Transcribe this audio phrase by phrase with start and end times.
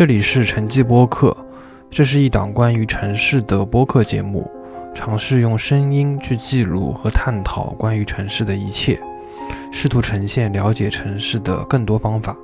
[0.00, 1.36] 这里是城际播客，
[1.90, 4.50] 这是一档关于城市的播客节目，
[4.94, 8.98] 尝试用声音去记录和探讨关于城市的一切，
[9.70, 12.34] 试图呈现了解城市的更多方法。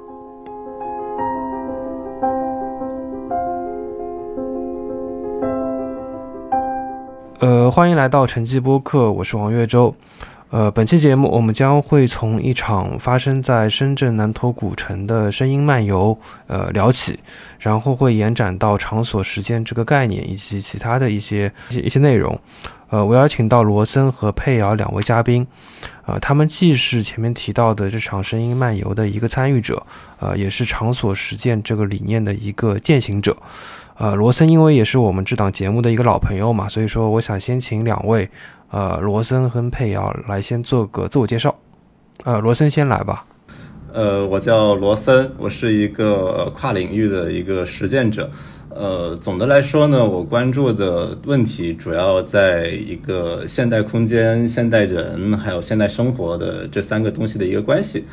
[7.39, 9.95] 呃，欢迎来到城际播客，我是王月洲。
[10.49, 17.19] 呃，本期节目我们将会从一场发生在深圳南头古城的声音漫游，呃聊起，
[17.59, 22.39] 然后会延展到场所时间这个概念以及其他的一些一些一些内容。
[22.91, 25.45] 呃，我邀请到罗森和佩瑶两位嘉宾，
[26.05, 29.85] 呃，他们既是前面提到的这场声音漫游的一个参与者，
[30.21, 33.37] 呃，也是场所实践这个理念的一个践行者。
[33.99, 38.31] 呃，罗森因为也是我们这档节目的一个老朋友嘛，所以说我想先请两位。
[38.71, 41.55] 呃，罗森和佩瑶来先做个自我介绍。
[42.25, 43.25] 呃，罗森先来吧。
[43.93, 48.31] 呃，我叫罗森，我是一个跨领域的一个实践者。
[48.69, 58.05] 呃，总的来说呢，我关注的问题主要在一个现代空间、现代人还有现代生活的这三个东西的一个关系。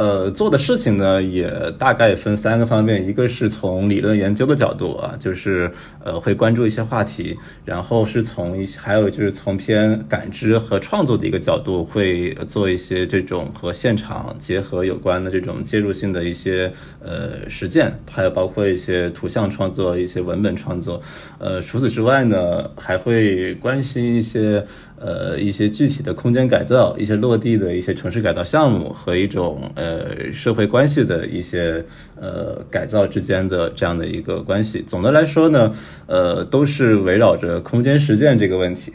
[0.00, 5.70] 呃，做的事情呢，也大概分三个方面，一个是从理论研究的角度啊，就是
[6.02, 16.72] 呃会关注一些话题，然后是从一些，还有就是从偏感知和创作的一个角度，会做一些这种和现场结合有关的这种介入性的一些
[17.04, 20.98] 呃实践，还有包括一些图像创作、一些文本创作。
[21.38, 24.64] 呃，除此之外呢，还会关心一些。
[25.02, 31.82] 呃，一些具体的空间改造，一些落地的一些城市改造项目和一种呃社会关系的一些
[32.20, 34.84] 呃改造之间的这样的一个关系。
[34.86, 35.72] 总的来说呢，
[36.06, 38.92] 呃，都是围绕着空间实践这个问题。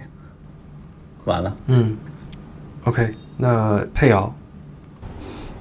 [1.23, 1.55] 完了。
[1.65, 1.97] 嗯。
[2.83, 4.31] OK，那佩瑶。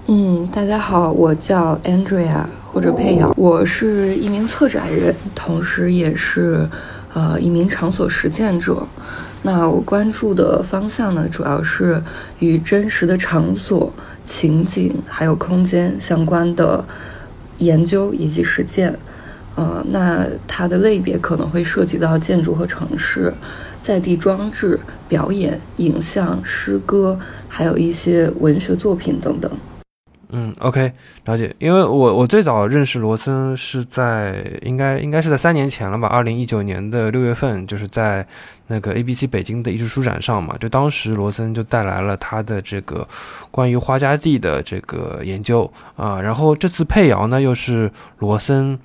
[0.09, 6.69] 嗯，大家好，我叫 Andrea 或者佩瑶，我是一名策展人，同时也是
[7.15, 8.87] 呃一名场所实践者。
[9.47, 12.03] 那我关注的方向呢，主要是
[12.39, 13.93] 与真实的场所、
[14.25, 16.83] 情景还有空间相关的
[17.59, 18.99] 研究以及实践。
[19.55, 23.33] 呃，那它的类别可能会涉及到建筑和城市、
[23.83, 27.17] 在地装置、表演、影像、诗歌，
[27.47, 29.51] 还有一些文学作品等等。
[30.59, 30.93] ，OK，
[31.25, 31.55] 了解。
[31.59, 38.27] 因为我我最早认识罗森是在应该应该是在三年前了吧，二零一九年的六月份，就是在
[38.67, 40.57] 那个 ABC 北京的艺术书展上嘛。
[40.59, 43.07] 就当时罗森就带来了他的这个
[43.51, 46.21] 关于花家地的这个研究啊。
[46.21, 48.79] 然后这次配窑呢，又是罗森。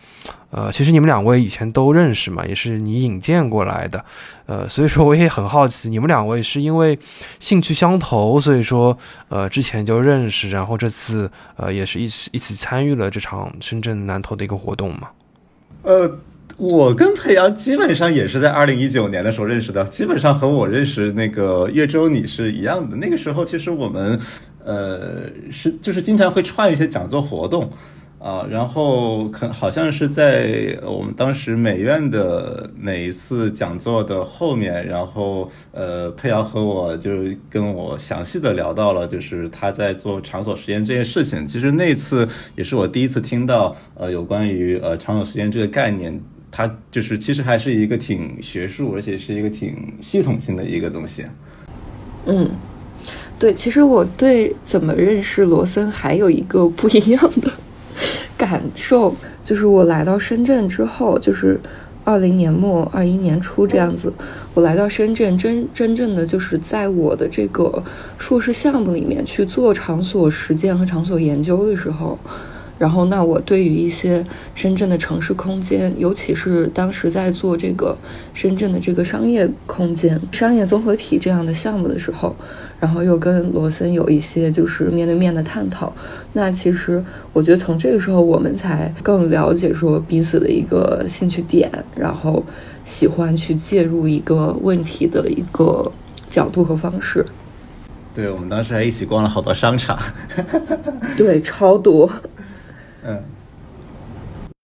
[0.51, 4.03] 呃，其实你们两位以前都认识嘛，也是你引荐过来的，
[4.47, 6.97] 呃，所以说我也很好奇，你们两位是因为
[7.39, 15.09] 兴趣相投，所以说呃之前就认识，然后这次呃也是一起一起参与了这场深圳南投的一个活动嘛？
[15.83, 16.19] 呃，
[16.57, 22.97] 我跟裴阳基本上也是在二零一九年的时候认识的，基本上和我认识那个叶舟你是一样的。
[22.97, 24.19] 那个时候其实我们
[24.65, 27.71] 呃是就是经常会串一些讲座活动。
[28.19, 37.11] 啊，然后可好像是在我们当时美院的哪一次讲座的后面，然后呃，佩瑶和我就
[37.49, 41.47] 跟我详细的聊到了，就是他在做场所实验这件事情。
[41.47, 51.23] 其实那次也是我第一次听到呃有关于呃场所实验这个概念，它就是其实还是一个挺学术，而且是一个挺系统性的一个东西。
[52.25, 52.49] 嗯，
[53.39, 57.49] 对，其实我对怎么认识罗森还有一个不一样的。
[58.39, 59.13] 感受
[59.43, 61.59] 就是我来到深圳之后，就是
[62.05, 64.11] 二零年末、二一年初这样子，
[64.53, 67.83] 我来到深圳，真真正的就是在我的这个
[68.17, 72.17] 硕士项目里面去做场所实践和场所研究的时候。
[72.79, 74.25] 然后，那我对于一些
[74.55, 77.95] 深圳的城市空间，尤其是当时在做这个
[78.33, 82.33] 深圳的这个商业空间、商业综合体这样的项目的时候，
[82.79, 85.93] 然后又跟罗森有一些就是面对面的探讨。
[86.31, 87.03] 那其实
[87.33, 92.41] 我觉得从这个时候，我们才更了解说彼此的一个兴趣点，然后
[92.85, 95.91] 喜欢去介入一个问题的一个
[96.29, 97.25] 角度和方式。
[98.15, 99.99] 对，我们当时还一起逛了好多商场。
[101.17, 102.09] 对，超多。
[103.03, 103.23] 嗯，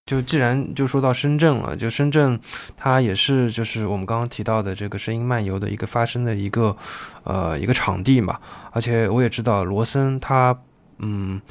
[0.06, 2.40] 就既然就说到深圳了，就深圳，
[2.76, 6.76] 它也是就是我们刚刚提到的这个声音漫游的一个发生的一个
[7.24, 8.40] 呃一个场地嘛。
[8.72, 10.58] 而且我也知道罗森他
[11.00, 11.42] 嗯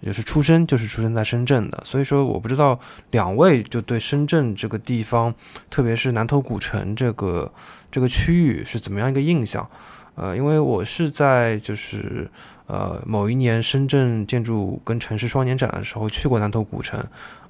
[0.00, 2.78] 也是出生就是出生在深圳的，所以说我不知道
[3.12, 5.32] 两位就对深圳这个地方，
[5.70, 7.50] 特别是南头古城这个
[7.88, 9.68] 这个区域是怎么样一个印象。
[10.14, 12.28] 呃，因为我是在就是
[12.72, 16.98] 呃某一年深圳建筑跟城市双年展的时候去过南头古城，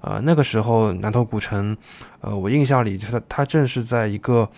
[0.01, 1.77] 呃，那个时候南头古城，
[2.21, 4.49] 呃，我印象里就是它正是在一个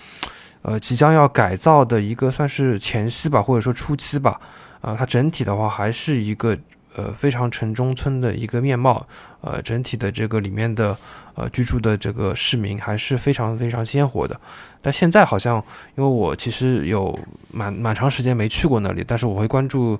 [0.63, 4.41] 呃即将要改造的一个算是前夕吧，或者说初期吧，
[4.81, 6.59] 啊，它整体的话还是一个。
[6.97, 9.07] 呃，非常城中村的一个面貌，
[9.41, 10.97] 呃，整体的这个里面的
[11.35, 14.41] 呃居住的这个市民还是非常非常鲜活的。
[14.81, 15.57] 但现在好像，
[15.97, 17.19] 因为我其实有
[17.51, 19.99] 蛮蛮长时间没去过那里，但是我会关注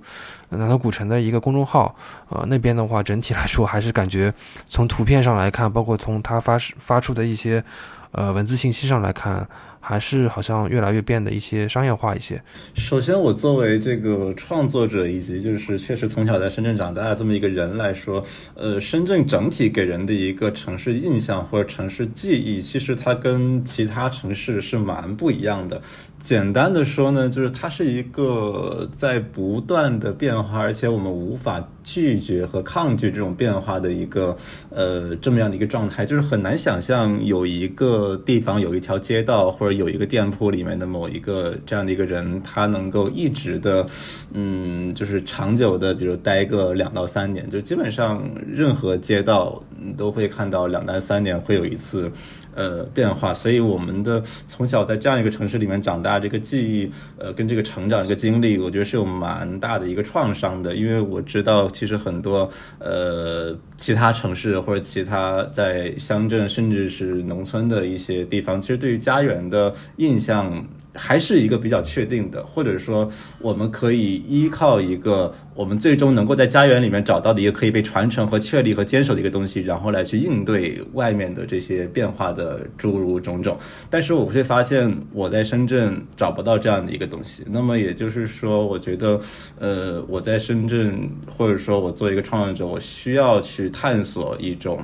[0.51, 1.95] 南头古城的一个公众号，
[2.29, 4.33] 呃，那边的话整体来说还是感觉
[4.69, 7.65] 从图片上来看，包括从他发发出的一些
[8.13, 9.47] 呃文字信息上来看。
[9.85, 12.43] 还是好像越来越变得一些商业化一些。
[12.75, 25.81] 首先，我作为这个创作者，以及就是确实从小在深圳长大的这么一个人来说，呃，深圳整体给人的一个城市印象或者城市记忆，其实它跟其他城市是蛮不一样的。
[26.19, 34.37] 简单的说呢，就是它是一个在不断的变化，而且我们无法拒绝和抗拒这种变化的一个
[34.71, 43.87] 呃这么样的一个状态，就是很难想象有一个地方有一条街道或者有一个店铺里面的某一个这样的一个人，他能够一直的
[44.33, 52.11] 嗯就是长久的，比如待个两到三年，就基本上任何街道你都会看到两到三年会有一次。
[52.55, 60.77] 呃，变化，所以我们的从小在这样一个城市里面长大，这个记忆，呃，跟这个成长这个经历，我觉得是有蛮大的一个创伤的。
[60.77, 62.49] 因为我知道，其实很多
[62.79, 70.65] 呃其他城市或者其他在乡镇甚至是农村的一些地方，其实对于家园的印象。
[70.95, 73.09] 还是一个比较确定的，或者说
[73.41, 83.57] 我们可以依靠一个我们最终能够在家园里面找到的一个可以被传承和确立和坚守的一个东西，然后来去应对外面的这些变化的诸如种种。
[83.91, 87.45] 但是我会发现我在深圳找不到这样的一个东西。
[87.51, 89.21] 那么也就是说，我觉得，
[89.59, 94.81] 呃，我在深圳，或者说我做一个创作者，我需要去探索一种。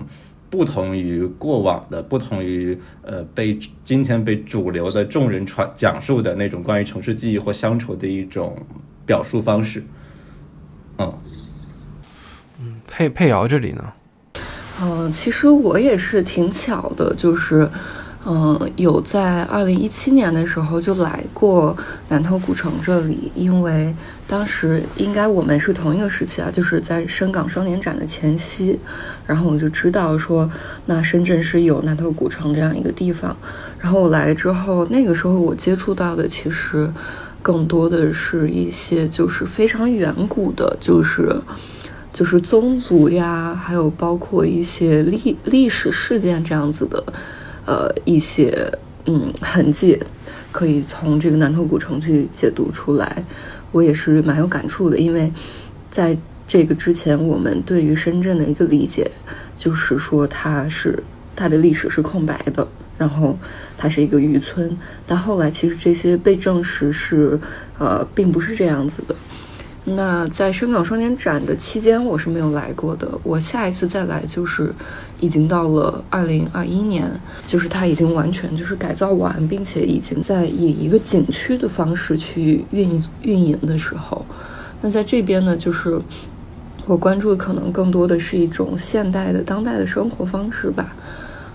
[0.50, 8.58] 不同于过往的，不同于呃被今天被主流的众人传讲述的那种关于城市记忆或乡愁的一种
[9.06, 9.82] 表述方式，
[10.98, 11.12] 嗯，
[12.60, 13.92] 嗯，佩佩瑶这里呢，
[14.82, 17.70] 嗯，其实我也是挺巧的，就是。
[18.26, 21.74] 嗯，有在二零一七年的时候就来过
[22.10, 23.94] 南头古城这里，因为
[24.28, 28.78] 当时应该我们是同一个时期啊，就是在深港双年展的前夕，
[29.26, 30.50] 然后我就知道说，
[30.84, 33.34] 那深圳是有南头古城这样一个地方。
[33.78, 36.92] 然后我来之后，那个时候我接触到的其实
[37.40, 41.34] 更多的是一些就是非常远古的，就是
[42.12, 47.02] 就是宗族呀，还有包括一些历历史事件这样子的。
[47.70, 48.68] 呃，一些
[49.04, 49.96] 嗯痕迹，
[50.50, 53.24] 可以从这个南头古城去解读出来。
[53.70, 55.32] 我也是蛮有感触的，因为
[55.88, 56.18] 在
[56.48, 59.08] 这个之前，我们对于深圳的一个理解
[59.56, 61.00] 就是说它是
[61.36, 62.66] 它的历史是空白的，
[62.98, 63.38] 然后
[63.78, 64.76] 它是一个渔村。
[65.06, 67.38] 但后来其实这些被证实是
[67.78, 69.14] 呃，并不是这样子的。
[69.82, 73.08] 那在深港双年展的期间，我是没有来过的。
[73.22, 74.72] 我下一次再来就是
[75.20, 77.10] 已经到了二零二一年，
[77.46, 84.24] 就是它已经完全就是改造完，并且已经在以一个景区的方式去运运营的时候。
[84.82, 85.98] 那在这边呢，就是
[86.84, 90.94] 我关注的可能更多的是一种现代的当代的生活方式吧。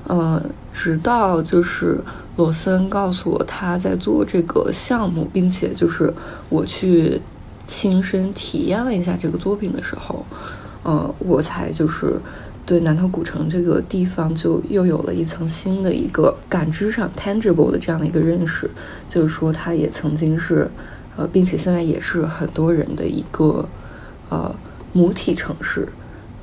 [0.07, 0.41] 呃，
[0.73, 2.03] 直到就是
[2.37, 6.11] 罗森告诉我他在做这个项目，并且就是
[6.49, 7.21] 我去。
[7.65, 10.25] 亲身体验了一下这个作品的时候，
[10.83, 12.19] 呃，我才就是
[12.65, 18.69] 对南头古城这个地方就又有了一层新的一个感知上 tangible 的这样的一个认识，
[19.09, 20.69] 就是说它也曾经是，
[21.15, 23.67] 呃，并且现在也是很多人的一个
[24.29, 24.55] 呃
[24.93, 25.87] 母体城市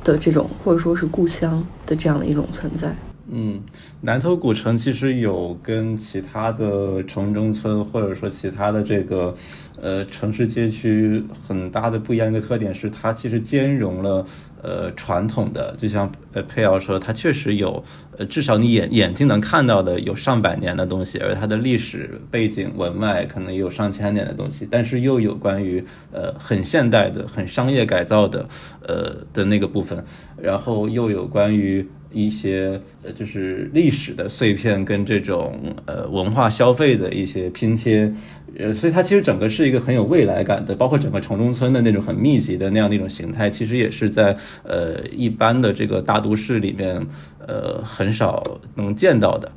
[0.04, 2.94] 的这种或者说是故乡的这样的一种存在。
[3.34, 3.62] 嗯，
[4.02, 9.34] 南头古城其实有跟其他的城中村或者说其他的这个
[9.80, 14.26] 呃城市街区很大的不一样一个特点是，它其实兼容了
[14.62, 17.82] 呃传统的，就像呃佩瑶说，它确实有
[18.18, 28.44] 呃至少你眼眼睛能看到的有上百年的东西，而它的历史背景文脉可能有上千年的东西，但是又有关于呃很现代的、很商业改造的
[28.86, 30.04] 呃的那个部分，
[30.36, 31.88] 然后又有关于。
[32.12, 38.12] 一些呃，就是历史的碎片跟这种呃文化消费的一些拼贴，
[38.58, 47.04] 呃，所以它其实整个是一个很有未来感的，包括整个城中村的那种很密集的那样的一种形态，其实也是在呃一般的这个大都市里面
[47.46, 49.50] 呃很少能见到的。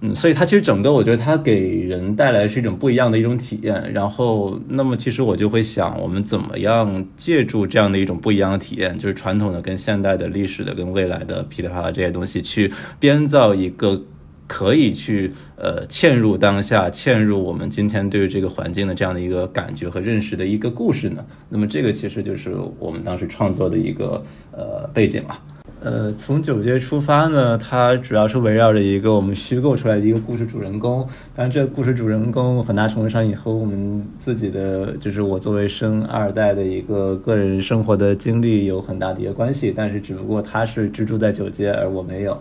[0.00, 3.92] 嗯，所以它其实整个我觉得它给人带来是一种不一样的一种体验。
[3.92, 14.00] 然后，那么其实我就会想，我们怎么样借助这样的一种不一样的体验，就是传统的跟现代的历史的跟未来的噼里啪啦这些东西，去编造一个
[14.46, 21.24] 可以去呃嵌入当下、嵌入我们今天对于这个环境的这样的一个感觉和认识的一个故事呢？
[21.48, 25.36] 那么这个其实就是我们当时创作的一个呃背景了。
[25.80, 31.06] 呃，从九阶出发呢，它主要是围绕着一个我们虚构出来的一个故事主人公。
[31.36, 39.72] 当然，这个故事主人公很大程度上也和我们自己的，就是我作为生二代的一个个人生活的经历有很大的一个关系。
[39.74, 42.36] 但是，只不过他是居住在九阶，而我没有。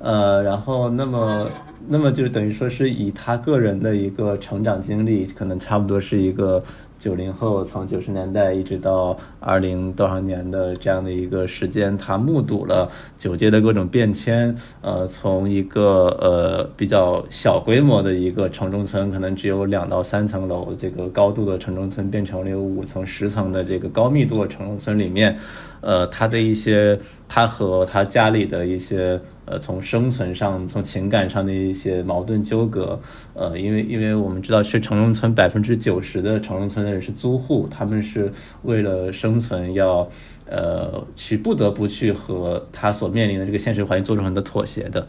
[0.00, 1.46] 呃，然后那么，
[1.86, 6.60] 那么就等于说是以他个人的一个成长经历，可能差不多是一个。
[7.02, 14.54] 九零后从九十年代一直到二零多少年的这样的一个时间，他目睹了九街的各种变迁。
[14.82, 25.36] 呃，从一个呃比较小规模的一个城中村，可能只有两到三层楼这个高度的城中村，变成了有五层、十层的这个高密度的城中村里面，
[25.80, 26.96] 呃，他的一些
[27.28, 29.18] 他和他家里的一些。
[29.44, 33.00] 呃，从生存上，从情感上的一些矛盾纠葛，
[33.34, 38.32] 呃，因为因为我们知道，是城中村百分之九十的城中村的人是租户，他们是
[38.62, 40.08] 为了生存要，
[40.46, 45.06] 呃，去不得不去和他所面临的这个现实环境做出很多妥协的，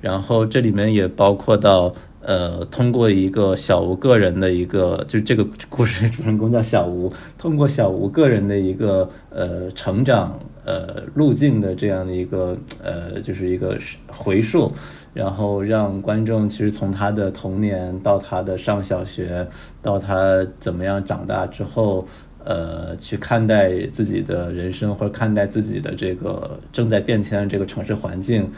[0.00, 1.92] 然后这里面也包括到。
[2.22, 14.72] 呃，通过一个小吴个人的一个，就这个故事主人公叫小吴，通过小吴个人的一个呃成长呃路径的这样的一个呃，就是一个回溯，
[15.14, 19.46] 然后让观众其实从他的童年到他的上小学，
[19.82, 22.06] 到他怎么样长大之后，
[22.44, 28.50] 呃，去看待自己的人生或者看待自己的这个正在变迁的这个城市环境。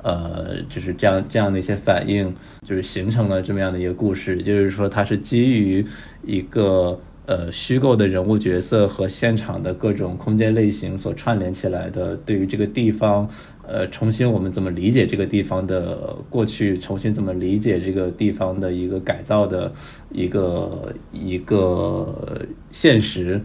[0.00, 2.32] 呃，就是这样这样的一些反应，
[2.64, 4.40] 就是形成了这么样的一个故事。
[4.40, 5.84] 就是说，它是基于
[6.24, 6.96] 一个
[7.28, 13.28] 呃虚构的人物角色和现场的各种空间类型所串联起来的，对于这个地方，
[13.66, 19.70] 呃，重新我们怎么理解这个地方的过去，重新怎么理解这个地方的一个改造的
[20.10, 23.38] 一个一个现实。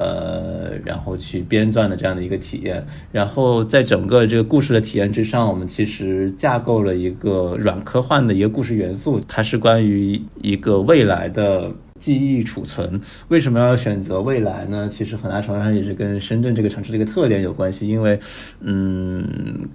[0.00, 13.00] 呃，然后去编撰的这样的一个体验，然后在整个这个故事的体验之上，我们其实架构了一个软科幻的一个故事元素，它是关于一个未来的记忆储存。
[13.28, 14.88] 为什么要选择未来呢？
[14.88, 18.18] 其实很大程度上也是跟深圳这个城市的一个特点有关系，因为，
[18.60, 19.24] 嗯，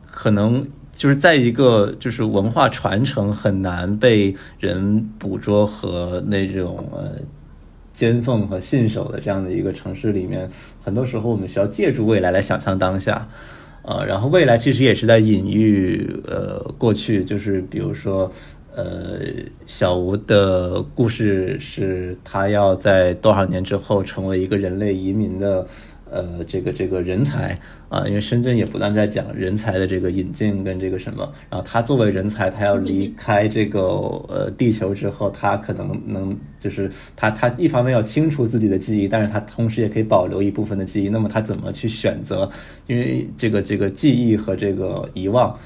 [0.09, 7.11] 可能就是在一个就是文化传承很难被人捕捉和那种呃。
[7.95, 10.49] 尖缝和信手的这样的一个城市里面，
[10.83, 13.29] 很多时候我们需要借助未来来想象当下，
[13.83, 18.31] 呃，然后未来其实也是在隐喻呃过去，就是比如说，
[18.75, 19.19] 呃，
[19.65, 25.65] 小吴的故事是他要在多少年之后成为一个人类移民的。
[26.11, 33.81] 呃，这个这个人才啊，因为深圳也不断在讲人才的这个引进跟这个什么，然后他作为人才，他要离开这个
[34.27, 41.09] 呃地球之后，他可能能就是他他一方面要清除自己的记忆，但是他同时也可以保留一部分的记忆。
[41.09, 42.47] 那么他怎么去选择？
[42.85, 45.57] 因为这个这个记忆和这个遗忘，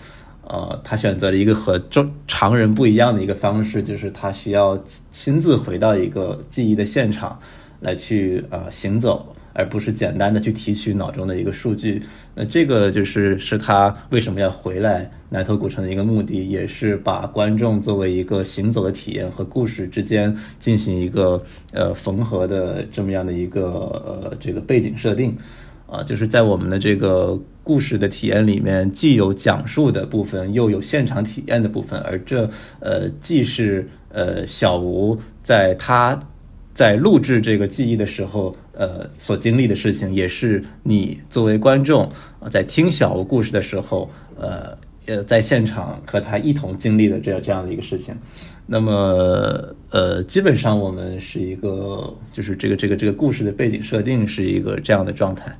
[0.48, 7.40] 呃，他选择了一个和正常人不一样的一个方式，就是他需要亲自回到一个记忆的现场
[7.80, 9.34] 来去呃行走。
[9.60, 12.00] 而不是简单的去提取脑中的一个数据，
[12.36, 23.64] 那这个就是是他为什么要回来南头古城的一个目的，也是把观众作为一个行走的体验和故事之间进行一个呃缝合的这么样的一个
[24.06, 25.36] 呃这个背景设定，
[25.88, 32.48] 啊，就是在我们的这个故事的体验里面，既有讲述的部分，又有现场体验的部分，而这
[32.80, 36.20] 呃既是呃小吴在他。
[36.74, 42.04] 在录制这个记忆的时候，呃，所经历的事情，也是你作为观众
[42.40, 44.08] 啊，在听小吴故事的时候，
[44.40, 44.78] 呃，
[45.08, 48.14] 呃，在现场和他一同经历的这样这样的一个事情。
[48.70, 48.94] 那么，
[49.92, 55.52] 呃，基本上我们是一个，就是这个这个这个故事的背景设定是一个这样的状态。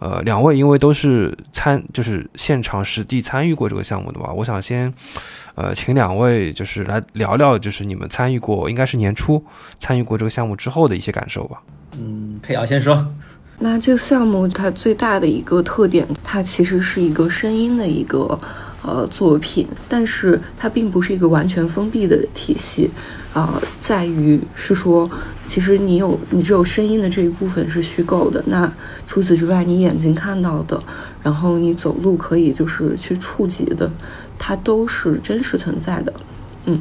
[0.00, 4.92] 呃，两位因为都是参，就是现场实地参与过这个项目的吧，我想先，
[5.54, 9.42] 呃，请两位就是来聊聊，就是你们参与过，应该是年初
[9.78, 11.62] 参与过这个项目之后的一些感受吧。
[11.96, 13.06] 嗯，佩瑶先说。
[13.58, 18.38] 那这个项目它最大的一个特点，它其实是一个声音的一个
[18.82, 22.90] 呃作品，但是它并不是一个完全封闭的体系。
[23.34, 25.08] 啊，在于是说，
[25.46, 28.42] 其实你有你只有声音的这一部分是虚构的。
[28.46, 28.72] 那
[29.06, 30.82] 除此之外，你眼睛看到的，
[31.22, 33.88] 然后你走路可以就是去触及的，
[34.38, 36.12] 它都是真实存在的。
[36.64, 36.80] 嗯。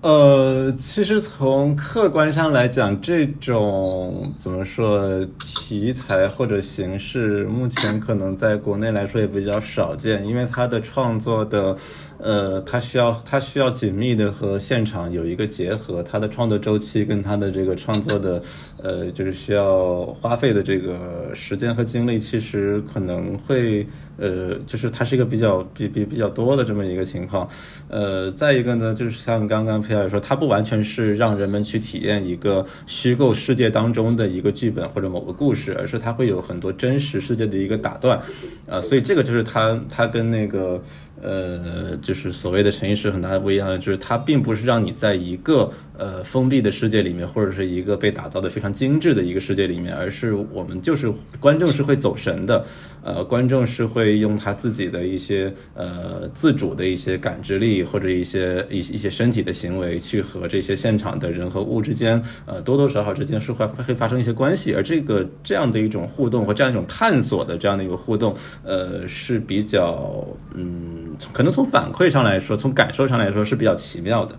[0.00, 11.76] 呃，其实从客观上来讲，这种怎么说题材或者形式，目前可能在国内来说也比较少见，因为他的创作的。
[12.18, 18.42] 呃，它需要它需要紧密的和现场有一个结合，它的创作周期跟它的这个创作的，
[18.82, 27.48] 呃，就是需要花费的这个时间和精力，其实可能会，呃，就是它是一个比较比比比较多的这么一个情况。
[27.88, 38.20] 呃，再一个呢，就是像刚刚裴老师说，它不完全是让人们去体验一个虚构世界当中的一个剧本或者某个故事，而是它会有很多真实世界的一个打断，
[38.68, 40.80] 啊，所以这个就是它它跟那个。
[41.22, 52.64] 呃，就是所谓的诚意是很大的不一样，就是它并不是让你在一个呃封闭的世界里面，或者是一个被打造的非常精致的一个世界里面，而是我们就是观众是会走神的，
[53.02, 70.24] 呃，观众是会用他自己的一些呃自主的一些感知力或者一些一一些身体的行为去和这些现场的人和物之间，呃多多少少之间是会会发生一些关系，而这个这样的一种互动和这样一种探索的这样的一个互动，呃是比较
[70.54, 71.16] 嗯。
[71.32, 74.38] 可能从反馈上来说，从感受上来说是比较奇妙的，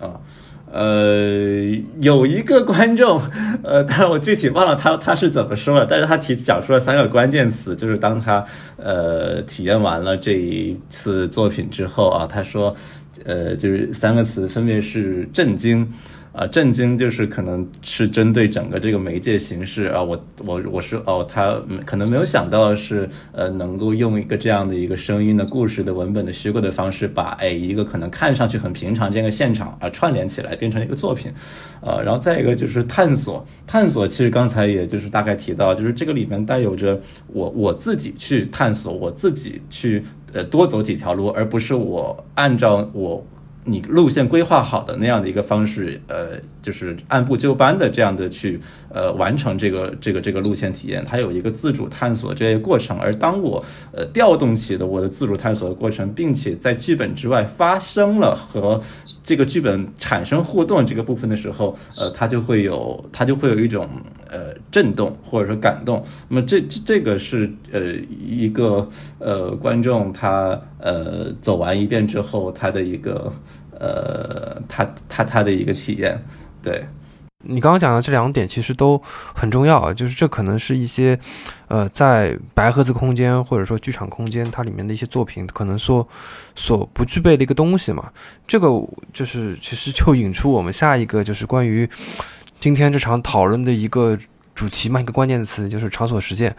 [0.00, 0.18] 啊，
[0.72, 1.64] 呃
[2.00, 3.20] 有一个观众，
[3.62, 8.44] 呃，当然我具体忘了他他是怎么说了，但是他提讲出了三个关键词，就是当他
[8.76, 12.74] 呃体验完了这一次作品之后啊，他说，
[13.24, 15.86] 呃，就是三个词分别是震惊。
[16.36, 31.32] 啊，震惊就是可能是针对整个这个媒介形式啊，我我我是哦，他可能没有想到是呃，能够用一个这样的一个声音的故事的文本的虚构的方式，把哎一个可能看上去很平常这样一个现场啊串联起来变成一个作品，
[31.80, 43.24] 呃，然后再一个就是探索，探索其实刚才也就是大概提到，就是这个里面带有着我我自己去探索，我自己去呃多走几条路，而不是我按照我。
[43.68, 52.96] 你路线规划好的那样的一个方式，呃，就是按部就班的这样的去，呃，完成这个这个这个路线体验，它有一个自主探索这些过程。
[52.96, 58.80] 而当我呃调动起的我的自主探索的过程，并且在剧本之外发生了和
[59.24, 63.88] 这个剧本产生互动这个部分的时候，呃，它就会有它就会有一种
[64.30, 66.00] 呃震动或者说感动。
[66.28, 68.88] 那么这这这个是呃一个
[69.18, 73.32] 呃观众他呃走完一遍之后他的一个。
[73.80, 76.18] 呃，他他他的一个体验，
[76.62, 76.84] 对
[77.48, 81.16] 你刚刚讲的这两点其实都很重要啊，就是这可能是一些
[81.68, 86.06] 呃，在白盒子空间或者说剧场空间它里面的一些作品可能说
[86.56, 88.10] 所不具备的一个东西嘛。
[88.48, 88.68] 这个
[89.12, 91.88] 就是其实就引出我们下一个就是关于
[92.58, 94.18] 今天这场讨论的一个
[94.52, 96.56] 主题嘛，一个关键词就是场所实践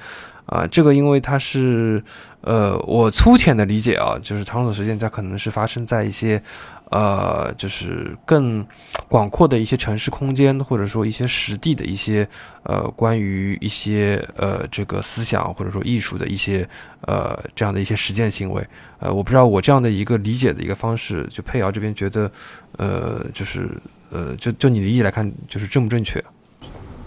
[0.47, 0.67] 啊。
[0.67, 2.03] 这个因为它是
[2.41, 6.41] 呃，我粗浅的理解啊，就是场所实践它可能是发生在一些。
[6.89, 8.65] 呃，就是更
[9.09, 12.25] 广阔的一些城市空间，或者说一些实地的一些
[12.63, 16.65] 呃，关于一些呃这个思想或者说艺术的一些
[17.01, 18.65] 呃这样的一些实践行为。
[18.99, 22.31] 呃，我不知道我这样的一个理解的一个方式，就佩瑶这边觉得，
[22.77, 23.69] 呃，就是
[24.09, 26.23] 呃，就就你的意义来看，就是正不正确？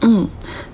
[0.02, 0.28] 嗯，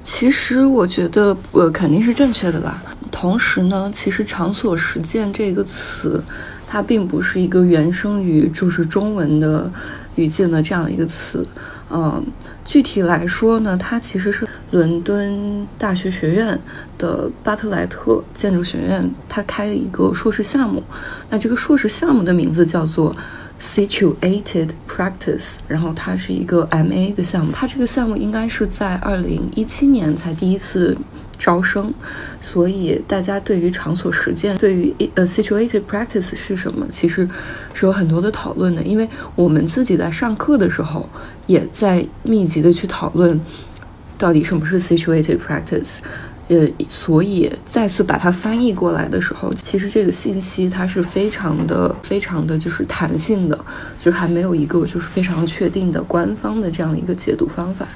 [0.04, 2.82] 其实我觉得呃肯定是正确的啦。
[3.10, 6.22] 同时呢，其实场所实践这个词。
[6.68, 9.70] 它并不是一个原生于就是中文的
[10.16, 11.46] 语境的这样一个词，
[11.88, 12.20] 嗯，
[12.64, 16.58] 具体来说呢，它其实是伦敦大学学院
[16.98, 20.82] 的巴特莱特建筑学院，它开了一个硕士项目，
[21.30, 23.14] 那这个硕士项目的名字叫做
[23.60, 30.96] Situated Practice，然后它是一个 MA 的项目，它这个项目应该是在二零一七年才第一次。
[31.38, 31.92] 招生，
[32.40, 37.28] 所以大家对于场所实践，对于呃 situated practice 是什么，其实
[37.74, 38.82] 是有很多的讨论的。
[38.82, 41.06] 因为我们自己在上课的时候，
[41.46, 43.38] 也在密集的去讨论，
[44.16, 45.96] 到底什么是 situated practice。
[46.48, 53.58] 呃，所以再次把它翻译过来的时候，其实这个信息它是非常的、非常的就是弹性的，
[53.98, 57.86] 就还没有一个就是非常确定的官方的这样的一个解读方法。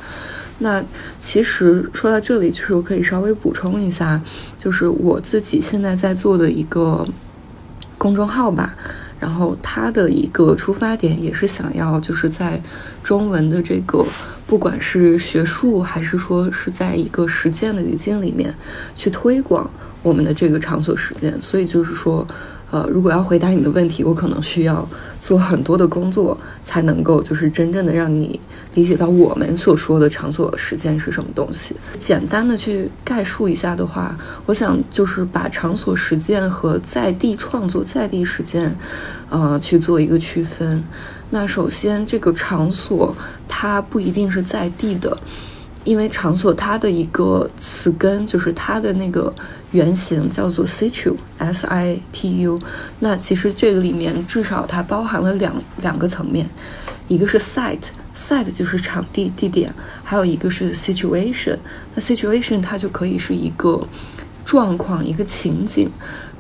[0.58, 0.84] 那
[1.20, 4.20] 其实说到这里，就是我可以稍微补充一下，
[4.58, 7.06] 就是我自己现在在做的一个
[7.96, 8.74] 公众号吧，
[9.20, 12.61] 然后他的一个出发点也是想要就是在
[13.04, 14.04] 中文的这个
[14.46, 18.52] 不管是学术还是说是在一个实践的语境里面
[18.96, 19.70] 去推广
[20.02, 22.26] 我们的这个场所实践，所以就是说。
[22.70, 28.40] 呃，如果要回答你的问题，我可能需要做很多的工作，才能够就是真正的让你
[28.74, 31.74] 理解到我们所说的场所实践是什么东西。
[31.98, 38.74] 简单的去概述一下的话，我想就是把场所实践和在地创作、在地实践，
[39.28, 40.83] 呃，去做一个区分。
[41.30, 43.14] 那首先，这个场所
[43.48, 45.16] 它不一定是在地的，
[45.84, 49.32] 因为场所它的一个词根就是它的那个
[49.72, 52.60] 原型叫做 situ，s i t u。
[52.98, 56.48] 那其实这个里面至少它包含了两两个层面，
[57.08, 59.72] 一个是 site，site 就是场地地点，
[60.04, 61.56] 还有一个是 situation。
[61.94, 63.86] 那 situation 它就可以是一个
[64.44, 65.90] 状况，一个情景。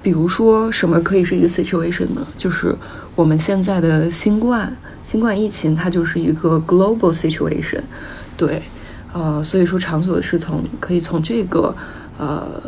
[0.02, 2.26] 比如说，什么可以是一个 situation 呢？
[2.36, 2.74] 就是
[3.14, 4.74] 我们现在的新冠
[5.04, 7.80] 新冠疫情，它就是一个 global situation。
[8.34, 8.62] 对，
[9.12, 11.74] 呃，所以说场所是从可以从这个
[12.18, 12.62] 呃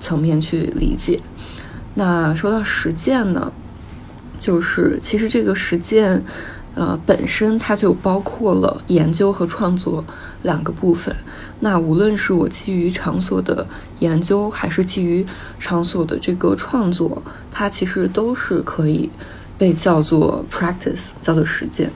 [0.00, 1.20] 层面去理解。
[1.94, 3.52] 那说到实践呢，
[4.38, 6.24] 就是其实这个实践。
[6.76, 10.04] 呃，本身它就包括了研究和创作
[10.42, 11.14] 两个部分。
[11.60, 13.64] 那无论是我基于场所的
[14.00, 15.24] 研究，还是基于
[15.60, 19.08] 场所的这个创作，它其实都是可以
[19.56, 21.88] 被叫做 practice，叫做实践。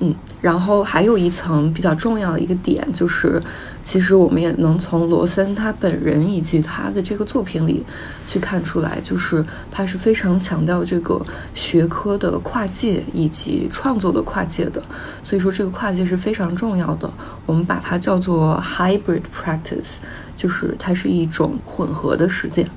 [0.00, 3.42] 嗯，然后还有一层比较重要的一个点就是。
[3.86, 7.84] 其实我们也能从罗森他本人以及他的这个作品里
[8.26, 14.82] 去看出来，就是他是非常强调这个学科的跨界以及创作的跨界的。
[15.22, 17.08] 所以说这个跨界是非常重要的。
[17.46, 19.98] 我们把它叫做 hybrid practice，
[20.36, 22.68] 就是它是一种混合的实践。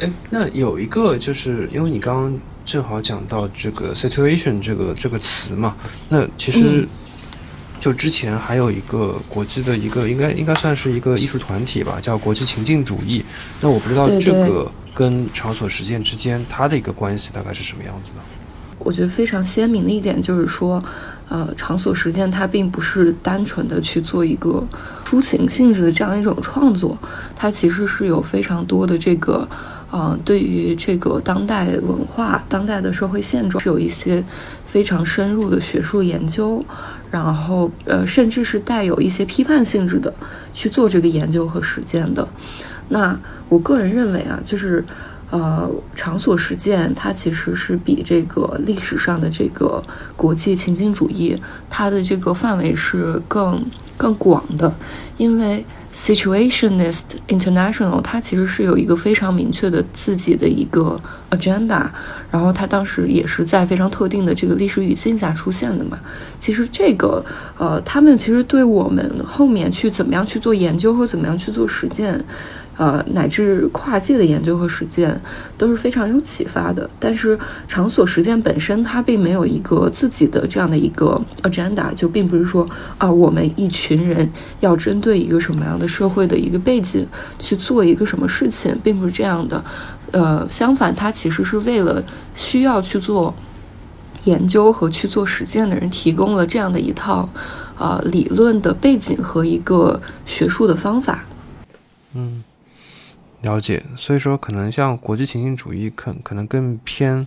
[0.00, 5.74] 哎，那有一个就是因为你刚刚正好讲到这个 situation 这个这个词嘛，
[6.08, 6.86] 那其实。
[7.80, 13.22] 就之前还有一个国际的一个，应该应该算是一个艺术团体吧，叫国际情境主义。
[13.60, 18.22] 那我不知道这个跟场所实践之间它的一个关系大概是什么样子的？
[18.78, 20.82] 我觉得非常鲜明的一点就是说，
[21.28, 24.66] 呃，场所实践它并不是单纯的去做一个
[25.04, 26.96] 抒情性质的这样一种创作，
[27.36, 29.46] 它其实是有非常多的这个，
[29.94, 34.24] 呃，对于这个当代文化、当代的社会现状是有一些
[34.66, 36.64] 非常深入的学术研究。
[37.12, 40.12] 然后，呃，甚至是带有一些批判性质的
[40.52, 42.26] 去做这个研究和实践的。
[42.88, 43.16] 那
[43.48, 44.84] 我个人认为啊，就是，
[45.30, 49.80] 呃，场所实践它其实是比这个历史上的这个
[50.16, 53.64] 国际情境主义它的这个范围是更
[53.96, 54.74] 更广的，
[55.16, 55.64] 因为。
[55.94, 61.86] Situationist International，它其实是有一个非常明确的自己的一个 agenda，
[62.32, 65.96] 然后它当时也是在非常特定的这个历史语境下出现的嘛。
[66.36, 67.24] 其实这个，
[67.56, 72.22] 呃，他们其实对我们后面去怎么样去做研究和怎么样去做实践。
[72.76, 75.20] 呃，乃至跨界的研究和实践
[75.56, 76.88] 都是非常有启发的。
[76.98, 84.28] 但是场所实践本身，它并没有一个自己的这样的一个 agenda，就并不是说啊，我们一群人
[84.60, 87.06] 要针对一个什么样的社会的一个背景
[87.38, 89.62] 去做一个什么事情，并不是这样的。
[90.10, 92.02] 呃，相反，它其实是为了
[92.34, 93.34] 需要去做
[94.24, 97.28] 研究和去做实践的人提供了这样的一套
[97.78, 101.24] 呃理论的背景和一个学术的方法。
[102.14, 102.42] 嗯。
[103.44, 107.26] 了解，所以说可能像国际情境主义，可可能更偏，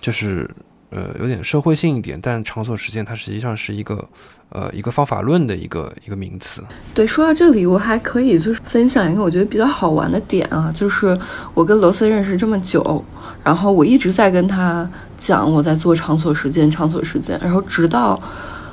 [0.00, 0.48] 就是
[0.88, 4.02] 呃有点社会性一点，但场所实践它实际上是一个
[4.48, 6.62] 呃一个方法论的一个一个名词。
[6.94, 11.18] 对，说到这里，我还可以就是分享一个我觉得比较好玩的点啊，就是
[11.52, 13.04] 我跟罗森认识这么久，
[13.44, 18.18] 然后我一直在跟他讲我在做场所实践，场所实践，然后直到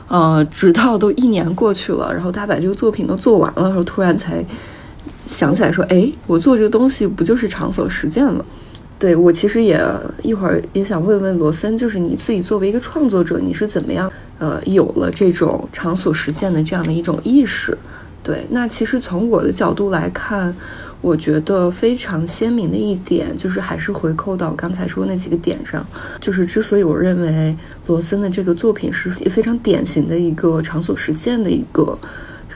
[0.08, 4.42] 呃直到都一年过去了，然后他把这个作品都做完了，然后突然才。
[5.26, 8.46] 想起来说，哎，我做这个东西不就是场所实践吗？
[8.98, 9.84] 对我其实也
[10.24, 14.10] 一会儿也想问问罗森，就是你自己作为一个创作者，你是怎么样
[14.40, 17.78] 呃有了这种场所实践的这样的一种意识？
[18.24, 20.56] 对，那其实从我的角度来看，
[21.02, 25.86] 我觉得非常鲜明的一点就是还是回扣到刚才说那几个点上，
[26.22, 27.56] 就是之所以我认为
[27.88, 31.98] 罗森的这个作品是非常典型的一个场所实践的一个。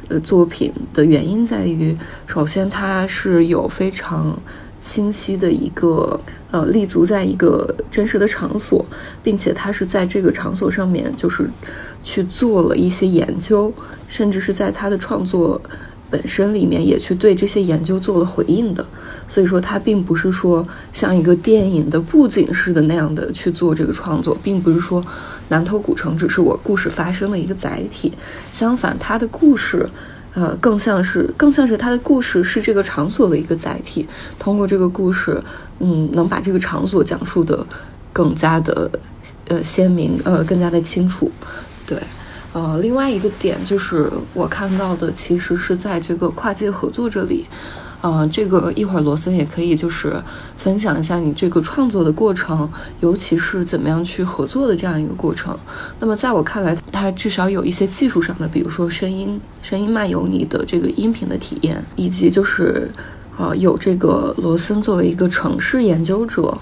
[0.10, 1.96] 呃，作品的原因在于，
[2.28, 4.38] 首先它是有非常
[4.82, 6.20] 清晰的一个
[6.50, 8.84] 呃立足在一个真实的场所，
[9.22, 11.48] 并且它是在这个场所上面就是
[12.02, 13.72] 去做了一些研究，
[14.08, 15.62] 甚至是在他的创作
[16.10, 18.86] 本身里面也去对这些研究做了回应的。
[19.28, 25.04] 所以说，它并不是说像一个电影的布景似的那样的去做这个创作，并不是说。
[25.52, 28.14] 南头古城只是我故事发生的一个载体，
[28.54, 29.90] 相反，它的故事，
[30.36, 34.08] 呃，更像是更像是它的故事是这个场所的一个载体。
[34.38, 35.44] 通过这个故事，
[35.80, 37.66] 嗯，能把这个场所讲述的
[38.14, 38.92] 更加的
[39.48, 41.32] 呃鲜明，呃，更加的清楚。
[41.88, 41.98] 对，
[42.52, 47.46] 呃，另外一个点就是我看到的，其实是在这个跨界合作这里，
[48.02, 50.16] 呃，这个一会儿罗森也可以就是
[50.58, 52.68] 分享一下你这个创作的过程，
[53.02, 55.56] 尤其是怎么样去合作的这样一个过程。
[56.00, 62.90] 那么在我看来，它至少有一些技术上的，比如说声音、声音漫游你的这个音频的体验，以及就是
[63.38, 66.58] 呃有这个罗森作为一个城市研究者，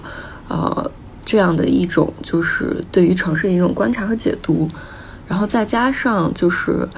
[0.48, 0.90] 呃
[1.24, 4.68] 这样的一种就是对于城市的一种观察和解读，
[5.28, 6.88] 然后再加上就是。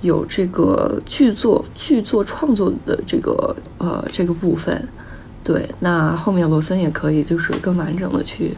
[0.00, 4.88] 有这个剧作剧作创作的这个呃这个部分，
[5.42, 8.56] 对，那后面罗森也可以就是更完整的去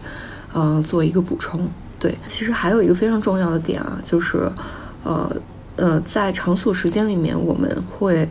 [0.52, 1.66] 呃做一个补充。
[1.98, 4.52] 对，其实还有一个非常重要的点啊，就是
[5.02, 5.34] 呃
[5.76, 8.28] 呃在场所时间里面，我们会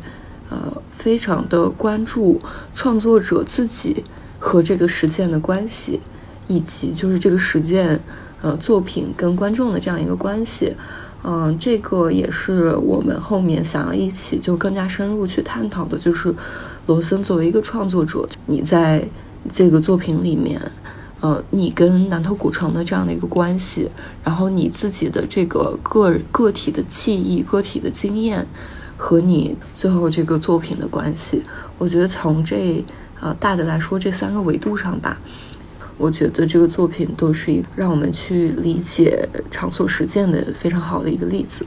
[0.52, 2.40] 呃非常的关注
[2.76, 4.06] 创作者自己
[4.38, 6.00] 和这个实践的关系，
[6.48, 8.00] 以及就是这个实践
[8.42, 10.74] 呃作品跟观众的这样一个关系。
[11.22, 16.34] 嗯，这个也是我们后面想要一起就更加深入去探讨的，就是
[16.86, 19.04] 罗森作为一个创作者，你在
[19.52, 20.62] 这个作品里面，
[21.20, 23.90] 呃，你跟南头古城的这样的一个关系，
[24.24, 28.48] 然后你自己的这个个个体的记忆、个体的经验
[28.96, 31.44] 和你最后这个作品的关系，
[31.78, 32.82] 我觉得从这
[33.20, 35.20] 呃大的来说，这三个维度上吧。
[36.00, 41.66] 我觉得这个作品都是一让我们去理解场所实践的非常好的一个例子。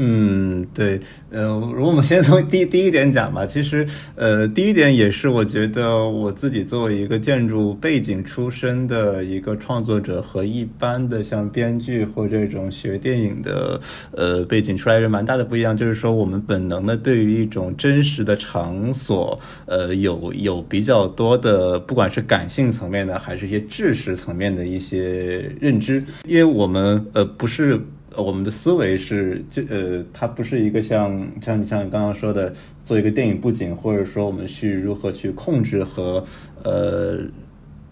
[0.00, 1.42] 嗯，对，呃，
[1.74, 3.84] 如果我们先从第第一点讲吧，其实，
[4.14, 13.80] 呃，第一点也是我觉得我自己作为一个建筑背景出身的一个创作者，和一般的像编剧或这种学电影的，
[14.12, 27.80] 呃，背景出来人蛮大的不一样，就是说我们本能的对于一种真实的场所，呃，有有比较多的，不管是感性层面的，还是一些知识层面的一些认知，因为我们呃不是。
[28.16, 32.52] 我们的思维是，这呃，它不是一个像像你像你刚刚说的，
[32.84, 36.24] 做一个电影布景，或者说我们去如何去控制和
[36.62, 37.20] 呃。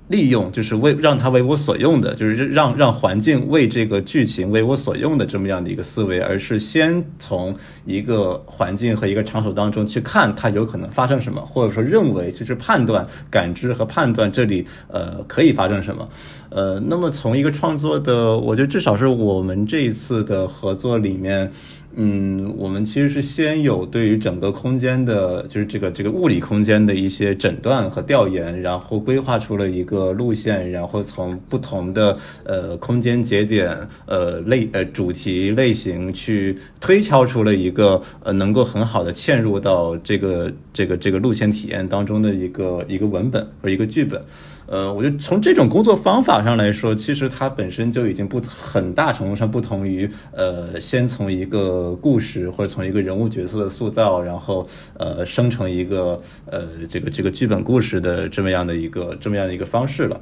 [0.08, 7.52] 利用就是为让它为我所用的，就是让让环境为这个剧情为我所用的这么样的一个思维，而是先从
[7.84, 16.08] 一个环境和一个场所当中去看它有可能发生什么，或者说认为就是判断、感知和判断这里呃可以发生什么，
[16.56, 21.52] 呃，那么从一个创作的，我觉得至少是我们这一次的合作里面。
[21.98, 33.74] 嗯，我们其实是先有对于整个空间的，就是这个这个物理空间的一些诊断和调研，然后规划出了一个路线，然后从不同的呃空间节点、
[34.06, 44.22] 呃类呃主题类型去推敲出了一个呃能够很好的嵌入到这个这个这个路线体验当中的一个一个文本或一个剧本。
[44.66, 54.66] 呃，我觉得从这种工作方法上来说，其实它本身就已经不很大程度上不同于呃，先从一个故事或者从一个人物角色的塑造，然后
[54.98, 60.20] 呃生成一个呃这个这个剧本故事的这么样的一个这么样的一个方式了。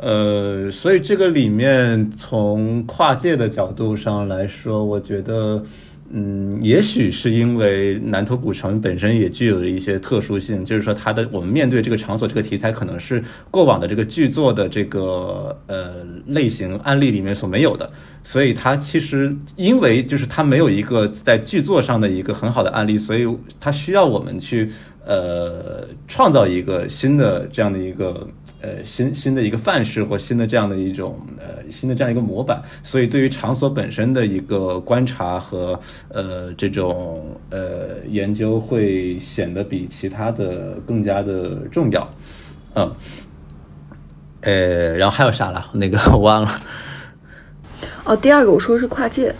[0.00, 5.64] 呃，所以这个里面从跨界的角度上来说，我觉得。
[6.12, 17.88] 嗯，也许是因为南头古城本身也具有了一些特殊性，就是说它的我们面对这个场所这个题材，可能是过往的这个剧作的这个呃类型案例里面所没有的，
[18.24, 23.24] 所以它其实因为就是它没有一个在剧作上的一个很好的案例，所以
[23.60, 24.68] 它需要我们去
[25.06, 28.26] 呃创造一个新的这样的一个。
[28.62, 42.14] 呃，新新的一个范式或新的这样的一种呃新的这样一个模板，所以对于场所本身的一个观察和呃这种呃研究会显得比其他的更加的重要，
[42.74, 42.92] 嗯，
[44.42, 45.70] 呃，然后还有啥了？
[45.72, 46.60] 那个 我忘了。
[48.04, 49.34] 哦，第二个我说是跨界。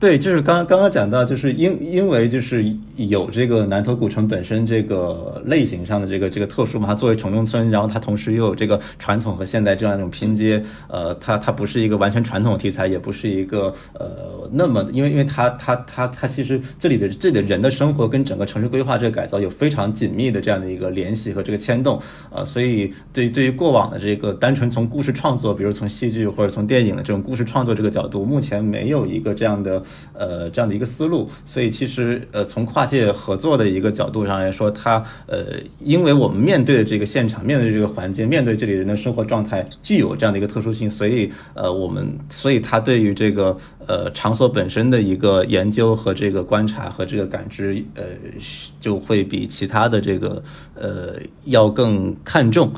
[0.00, 2.64] 对，就是刚刚刚讲到，就是因因为就是
[2.98, 29.80] 有这个南头古城本身这个类型上的这个这个特殊嘛，它作为城中村，然后它同时又有这个传统和现代这样一种拼接，呃，它它不是一个完全传统题材，也不是一个呃那么，因为因为它它它它其实这里的这里的人的生活跟整个城市规划这个改造有非常紧密的这样的一个联系和这个牵动，呃，所以对对于过往的这个单纯从故事创作，比如从戏剧或者从电影的这种故事创作这个角度，目前没有一个这样的。
[30.14, 35.44] 呃，这样的一个思路，所以其实呃，从跨界合作的一个角度上来说，它呃，
[35.78, 48.04] 因为我们面对的这个现场，面对这个环境，面对这里人的生活状态，具有这样的一个特殊性，所以呃，我们所以它对于这个呃场所本身的一个研究和这个观察和这个感知，呃，
[48.80, 50.42] 就会比其他的这个
[50.74, 52.72] 呃要更看重。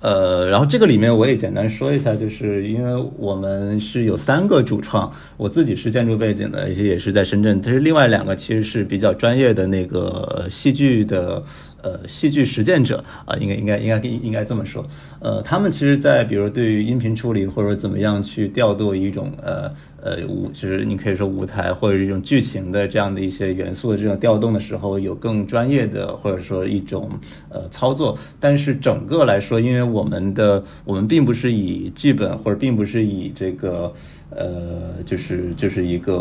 [0.00, 11.42] 呃，然后这个里面我也简单说一下，就是因为我们是有三个主创，我自己是建筑背景的，一些也是在深圳，但是另外两个其实是比较专业的那个戏剧的
[11.82, 14.84] 呃戏剧实践者啊，应该应该应该应该这么说，
[15.20, 19.70] 呃，他们其实，在比如对于音频处理或者怎么样去调度一种呃。
[20.02, 27.10] 呃，舞就是你可以说舞台或者一种剧情的这样的一些元素的这种调动的时候，有更专业的或者说一种
[27.48, 28.16] 呃操作。
[28.38, 33.92] 但是整个来说，因为我们的我们并不是以剧本或者并不是以这个。
[34.30, 36.12] 呃，就是就是一个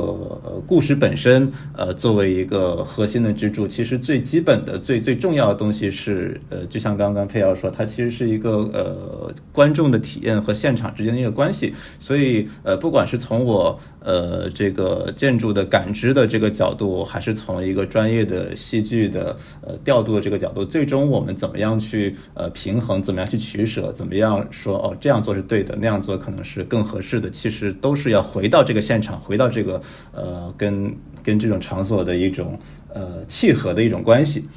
[0.44, 11.74] 呃故事本身，呃，作为一个核心的支柱，其实最基本的、最最重要的东西是，呃，就像刚刚佩瑶说，它其实是一个呃观众的体验和现场之间的一个关系。
[12.00, 27.98] 所以，呃，不管是从我呃这个建筑的感知的这个角度，还是从一个专业的戏剧的呃调度的这个角度，最终我们怎么样去呃平衡，怎么样去取舍，怎么样说哦这样做是对的，那样做可能是更合适的，其实都。
[27.98, 29.82] 是要回到这个现场，回到这个
[30.14, 32.56] 呃，跟跟这种场所的一种
[32.94, 34.48] 呃契合的一种关系。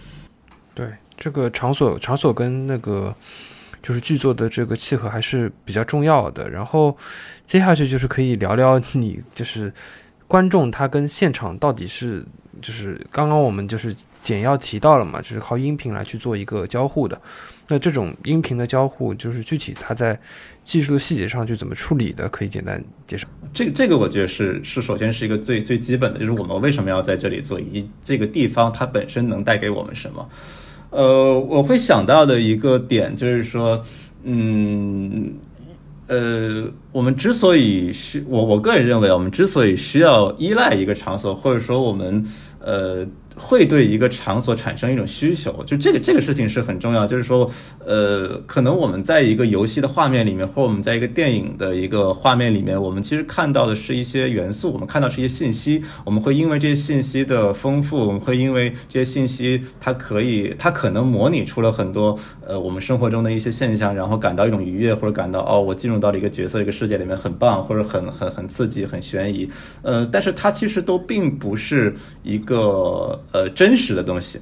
[0.74, 0.86] 对，
[1.16, 3.14] 这个场所场所跟那个
[3.82, 6.48] 就是剧作的这个契合还是比较重要的。
[6.48, 6.96] 然后
[7.46, 9.72] 接下去就是可以聊聊你就是
[10.26, 12.24] 观众他跟现场到底是
[12.62, 17.20] 就是刚刚我们就是简要提到了嘛，就是靠音频来去做一个交互的。
[17.72, 20.18] 那这种音频的交互，就是具体它在
[20.64, 23.28] 技术的细节上去怎么处理的，可以简单介绍。
[23.54, 30.28] 这个这个我觉得是是首先是一个最最基本的，就是我们为什么要在这里做，以及这个地方它本身能带给我们什么。
[30.90, 33.84] 呃，我会想到的一个点就是说，
[34.24, 35.32] 嗯，
[36.06, 42.24] 呃，我们之所以需我我个人认为，我们之所以需要依赖一个场所，或者说我们
[42.60, 43.06] 呃。
[43.42, 47.06] 会对一个场所产生一种需求，就这个这个事情是很重要。
[47.06, 47.50] 就是说，
[47.84, 55.82] 呃，可能我们在一个游戏的画面里面，或我们在一个电影的一个画面里面，我们其实看到的是一些元素，我们看到是一些信息。
[56.04, 69.48] 我们会因为这些信息的丰富，我们会因为这些信息，它可以，它可能模拟出了很多呃我们生活中的一些现象，然后感到一种愉悦，或者感到哦，我进入到了一个角色一个世界里面很棒，或者很很很刺激，很悬疑。
[69.82, 73.18] 呃，但是它其实都并不是一个。
[73.32, 74.40] 呃，真实的东西。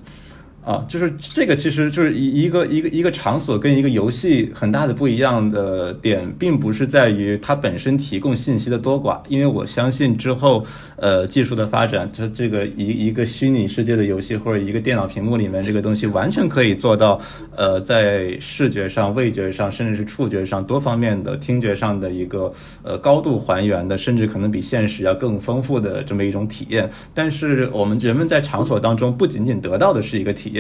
[0.68, 10.62] 啊，就是这个，其实就是一一个一个一个场所跟一个游戏很大的不一样的点，并不是在于它本身提供信息的多寡，因为我相信之后，
[10.96, 17.18] 呃，技术的发展，它这个一一个虚拟世界的游戏或者一个电脑屏幕里面这个东西，完全可以做到，
[17.56, 22.52] 呃，在视觉上、味觉上，甚至是触觉上多方面的、听觉上的一个
[22.82, 26.86] 呃高度还原的，甚至可能比现实要更丰富的这么一种体验。
[27.14, 30.57] 但是我们人们在场所当中，不仅仅得到的是一个体验。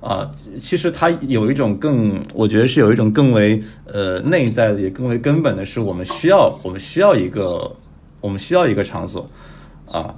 [0.00, 7.74] 啊，其实它有一种更，我觉得是有一种更为呃内在的，也更为根本的，是我们需要，我们需要一个，
[8.20, 9.26] 我们需要一个场所，
[9.90, 10.14] 啊，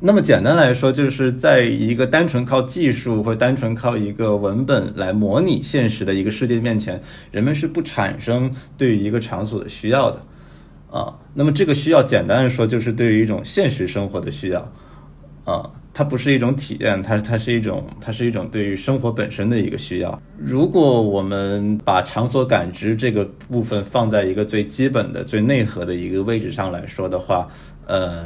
[0.00, 6.98] 那么简单来说，就是在一个单纯靠技术或者单纯靠一个文本来模拟现实的一个世界面前，
[7.30, 10.20] 人们是不产生对于一个场所的需要的，
[10.90, 14.72] 啊，那么这个需要简单的说，就是对于一种现实生活的需要，
[15.44, 15.68] 啊。
[15.94, 20.20] 它不是一种体验，它它是一种，它是一种对于生活本身的一个需要。
[20.36, 27.46] 如果我们把场所感知这个部分放在一个最基本的、最内核的一个位置上来说的话，
[27.86, 28.24] 呃，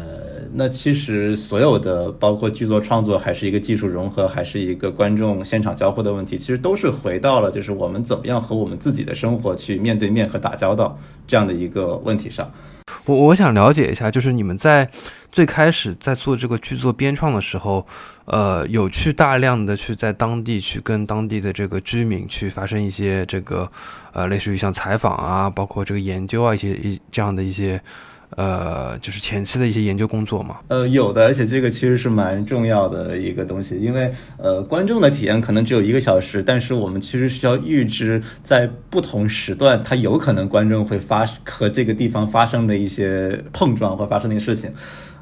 [0.55, 12.51] 那其实所有的，包括剧作创作，还是一个技术融合，还是一个观众现场交互的问题，其实都是回到了就是我们怎么样和我们自己的生活去面对面和打交道这样的一个问题上。
[13.05, 14.89] 我我想了解一下，就是你们在
[15.31, 17.87] 最开始在做这个剧作编创的时候，
[18.25, 23.71] 呃，有去大量的去在当地去跟当地的这个居民去发生一些这个，
[24.13, 27.81] 呃，类似于像采访啊，包括这个研究啊一些一这样的一些。
[28.37, 30.59] 呃，就是前期的一些研究工作嘛。
[30.69, 44.71] 呃，有的，而且这个其实是蛮重要的一个东西，因为呃，观众的体验可能只有一个小时，但是我们其实需要预知在不同时段，它有可能观众会发和这个地方发生的一些碰撞或发生的事情。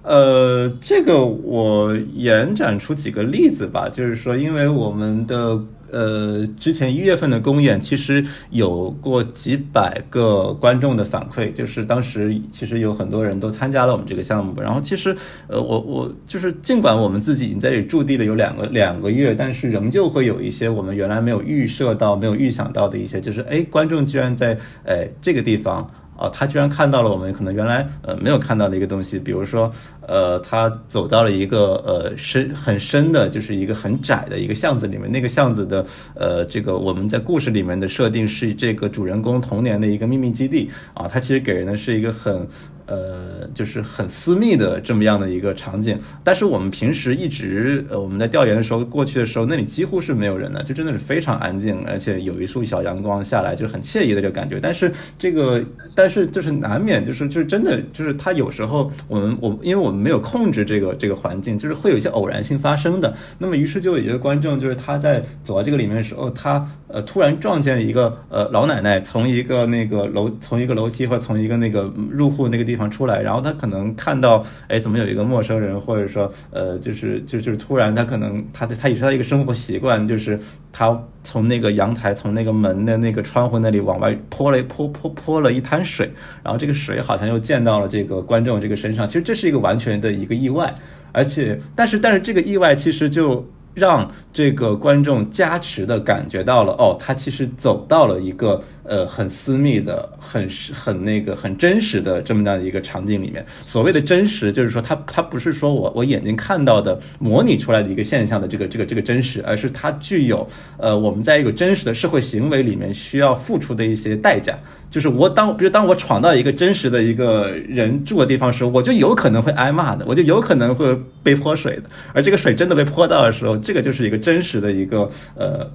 [0.07, 5.61] 呃，这个我延展出几个例子吧，就是说，因为我们的。
[5.93, 14.61] 呃，之前一月份的公演其实有过几百个观众的反馈，就是当时其实有很多人都参加了我们这个项目。
[14.61, 15.17] 然后其实，
[15.47, 25.89] 呃，我我就是尽管我们自己已经在这里驻地了有两个两个月，但是仍旧会有一些我们原来没有预设到、没有预想到的一些，就是哎，观众居然在哎这个地方。
[26.17, 29.71] 啊，他居然看到了我们可能原来呃没有看到的一个东西，比如说
[30.07, 42.47] 呃，他走到了一个呃深很深的，就是一个很窄的一个巷子里面，那个巷子的呃这个我们在故事里面的设定是这个主人公童年的一个秘密基地啊，它其实给人的是一个很。
[42.87, 54.61] 呃，就是很私密的这么样的一个场景，但是我们平时一直呃我们在调研的时候，过去的时候那里几乎是没有人的，就真的是非常安静，而且有一束小阳光下来，就很惬意的这个感觉。
[54.63, 55.61] 但是这个，
[55.97, 63.13] 但是就是难免就是就是真的就是它有时候我们我因为我们没有控制这个这个环境，就是会有一些偶然性发生的。
[63.37, 72.76] 那么于是就有一个观众，就是他在走到这个里面的时候，他呃突然撞见一个呃老奶奶从一个那个楼从一个楼梯或从一个那个入户那个地。
[72.77, 80.39] 地方出来，然后他可能看到，哎，怎么有一个陌生人，或者说，呃，就是就就是突然，他可能他的他也是他一个生活习惯，就是
[80.71, 86.11] 他从那个阳台，从那个门的那个窗户那里往外泼了泼泼泼了一滩水，
[86.45, 90.75] 然后这个水好像又溅到了这个观众这个身上，其实这是一个完全的一个意外，
[91.13, 93.43] 而且但是但是这个意外其实就。
[93.77, 103.45] 让这个观众加持的感觉到了哦，他其实走到了一个呃很私密的、很很那个很真实的这么样的一个场景里面。
[103.67, 110.49] 所谓的真实，就是说他他不是说我我眼睛看到的模拟出来的一个现象的这个这个这个真实，而是它具有
[110.79, 114.59] 呃我们在一个真实的社会行为里面需要付出的一些代价。
[114.89, 121.83] 就是我当比如当我闯到一个真实的一个人住的地方时候，我就有可能会挨骂的，我就有可能会被泼水的。
[122.15, 125.69] 而这个水真的被泼到的时候，这个就是一个真实的一个呃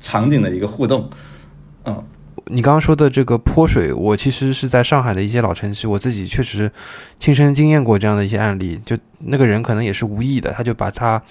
[0.00, 1.08] 场景的一个互动。
[1.84, 2.04] 嗯，
[2.46, 6.68] 你刚刚说的这个泼水，我其实是在上海的一些老城区，我自己确实
[7.20, 8.80] 亲身经验过这样的一些案例。
[8.84, 11.22] 就那个人可能也是无意的，他就把他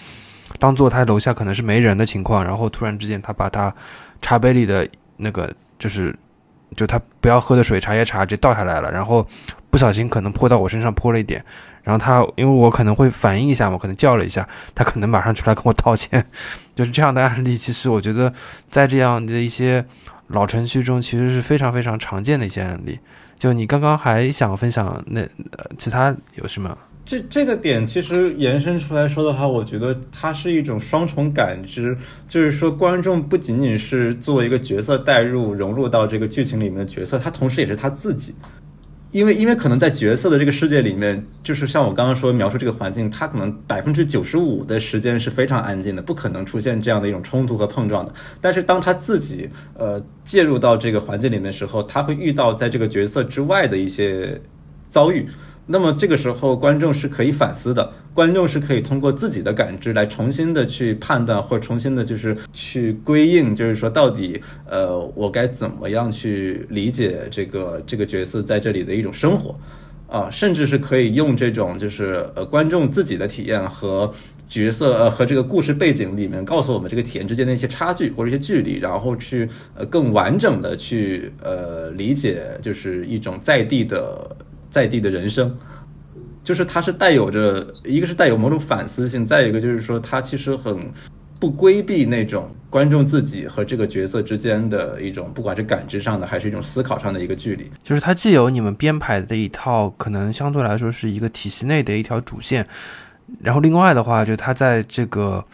[0.58, 3.76] 当做他楼下可能是没人的情况，然后突然之间他把他
[4.22, 4.88] 茶杯里的
[5.18, 6.16] 那个就是。
[6.76, 9.26] 就他不要喝的水，茶叶茶直接倒下来了，然后
[9.70, 11.46] 不小心可能泼到我身上，泼了一点，
[11.86, 16.26] 然后他因为我可能会反应一下嘛，可能叫了一下，他可能马上出来跟我道歉，
[16.76, 17.56] 就是这样的案例。
[17.56, 18.34] 其实我觉得
[18.70, 19.86] 在这样的一些
[20.28, 23.00] 老城区中，其实是非常非常常见的一些案例。
[23.38, 25.26] 就你刚刚还想分享那
[25.78, 26.76] 其他有什么？
[27.06, 31.96] 这这个点其实延伸出来说的话，我觉得它是一种双重感知，
[32.28, 38.34] 就是说观众不仅仅是作为一个角色带入融入到这个剧情里面的角色，他同时也是他自己，
[39.16, 48.12] 因为因为可能在角色的这个世界里面，就是像我刚刚说描述这个环境，它可能百分之九十五的时间是非常安静的，不可能出现这样的一种冲突和碰撞的。
[48.42, 54.38] 但是当他自己呃介入到这个环境里面的时候，他会遇到在这个角色之外的一些
[54.90, 55.26] 遭遇。
[55.68, 64.40] 那么这个时候，观众是可以反思的，观众是可以通过自己的感知来重新的去判断，或者重新的就是去归应，就是说到底，
[64.70, 69.56] 呃，我该怎么样去理解这个这个角色在这里的一种生活，
[70.08, 74.14] 啊，甚至是可以用这种就是呃观众自己的体验和
[74.48, 84.30] 角色呃和这个故事背景里面告诉我们这个体验之间的一些差距或者一些距离，然后去呃更完整的去呃理解，就是一种在地的。
[84.76, 85.58] 在地的人生，
[86.44, 90.92] 就是它是带有着，一个是带有某种反思性，再一个就是说，它其实很
[91.40, 97.72] 不规避那种观众自己和这个角色之间的一种，不管是感知上的，还是一种思考上的一个距离。
[97.86, 102.68] 就是它既有你们编排的一套，可能相对来说是一个体系内的一条主线，
[103.40, 105.46] 然后另外的话，就它在这个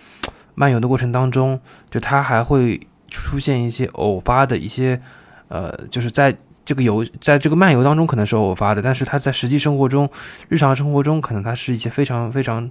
[0.56, 1.60] 漫游的过程当中，
[1.92, 5.00] 就它还会出现一些偶发的一些，
[5.50, 6.36] 呃，就是在。
[6.64, 10.10] 这个游在这个漫游当中可能是偶发的，但是它在实际生活中、
[10.48, 12.70] 日常生活中，可能它是一些非常非常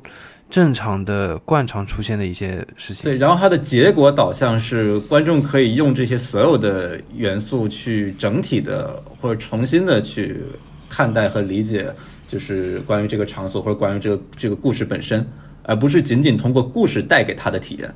[0.49, 3.05] 正常的、惯常出现的一些事情。
[3.05, 10.41] 对，然后它的结果导向是观众可以用这些所有的元素去整体的或者重新的去
[10.89, 11.93] 看待和理解，
[12.29, 15.27] 就是关于这个场所或者关于这个这个故事本身，
[15.65, 17.93] 而不是仅仅通过故事带给他的体验。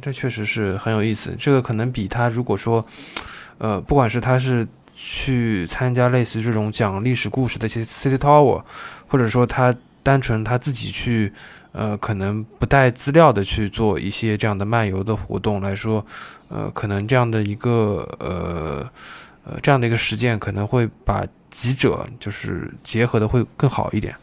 [0.00, 1.34] 这确实是很有意思。
[1.38, 2.84] 这个可能比他如果说，
[3.58, 4.66] 呃，不管是他是。
[4.92, 8.62] 去参加类似这种讲历史故事的一些 City Tower，
[9.08, 11.32] 或者说他单纯他自己去，
[11.72, 16.04] 呃，可能不带资料的去做一些这样的漫游的活动来说，
[16.48, 18.90] 呃，可能这样的一个呃
[19.44, 24.14] 呃这样的一个实践可能会把几者就是结合的会更好一点。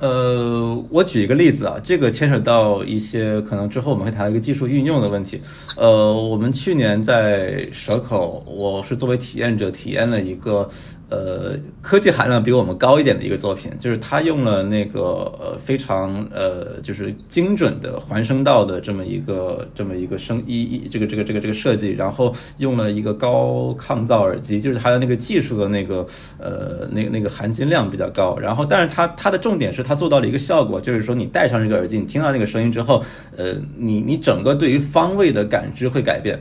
[0.00, 5.40] 呃，我举一个例子啊，这个牵扯到一些可能之后我们会谈一个技术运用的问题。
[5.76, 10.68] 呃，我们去年在蛇口，我是作为体验者体验了一个
[11.10, 15.00] 呃，科技含量比我们高一点的一个作品，就是他用了那个
[15.38, 26.06] 呃非常呃就是精准的环声道的这么一个这么一个声一一这个这个这个这个设计，然后用了一个高抗噪耳机，就是它的那个技术的那个
[26.38, 28.36] 呃那那个含金量比较高。
[28.38, 33.04] 然后，但是它它的重点是它做到了一个效果，就是说你戴上这个耳机，你听到那个声音之后，
[33.36, 36.40] 呃，你你整个对于方位的感知会改变，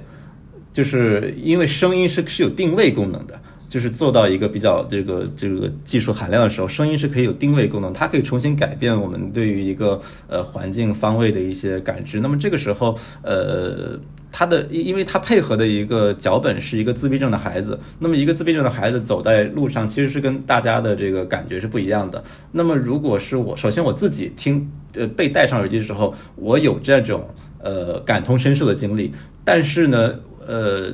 [0.72, 3.38] 就是因为声音是是有定位功能的。
[3.74, 12.20] 就是做到一个比较这个这个技术含量的时候，声音是可以有定位功能，它可以重新改变我们对于一个呃环境方位的一些感知。
[12.20, 14.00] 那么这个时候，呃，
[14.32, 22.24] 它的因为它配合的一个脚本是一个自闭症的孩子，那么一个自闭症的孩子走在路上，其实是跟大家的这个感觉是不一样的。
[22.52, 29.12] 那么如果是我，首先我自己听呃被戴上耳机的时候，我有这种呃感同身受的经历，
[29.44, 30.14] 但是呢，
[30.46, 30.94] 呃。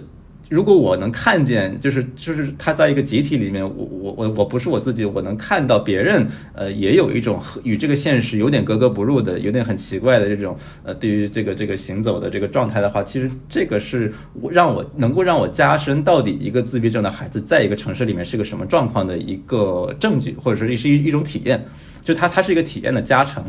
[0.49, 14.11] 如果我能看见，就是就是他在一个集体里面，我我我我不是我自己，我能看到别人，呃，也有一种与这个现实有点格格不入的，有点很奇怪的这种，呃，对于这个这个行走的这个状态的话，其实这个是
[14.49, 21.63] 让我能够让我加深到底一个自闭症的孩子在一个城市里面是个什么状况的一个证据，或者说是一一种体验，
[22.03, 23.43] 就它它是一个体验的加成。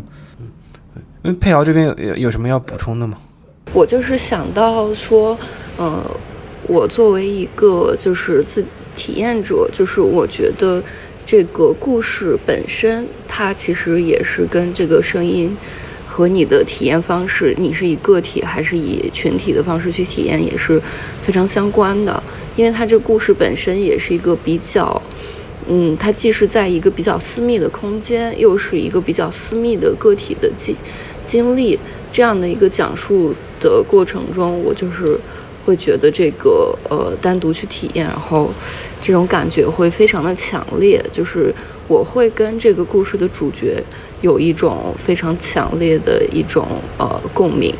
[1.22, 3.16] 嗯，佩瑶这边有有有什么要补充的吗？
[3.72, 5.38] 我就是想到说，
[5.78, 6.04] 呃。
[6.66, 10.82] 我作为一个就是自体验者，就是我觉得
[11.24, 15.56] 这个故事本身，它其实也是跟这个声音
[16.06, 20.80] 和你的体验方式，你是以个体还是以群体的方式去体验，也是
[21.22, 22.22] 非常相关的。
[22.56, 25.00] 因为它这故事本身也是一个比较，
[25.66, 30.76] 嗯，它既是在一个比较私密的空间，又是一个比较私密的个体的经
[31.26, 31.78] 经历
[32.12, 35.18] 这样的一个讲述的过程中，我就是。
[35.64, 38.50] 会觉得这个呃单独去体验，然后
[39.02, 41.52] 这种感觉会非常的强烈，就是
[41.88, 43.82] 我会跟这个故事的主角
[44.20, 46.66] 有一种非常强烈的一种
[46.98, 47.74] 呃共鸣。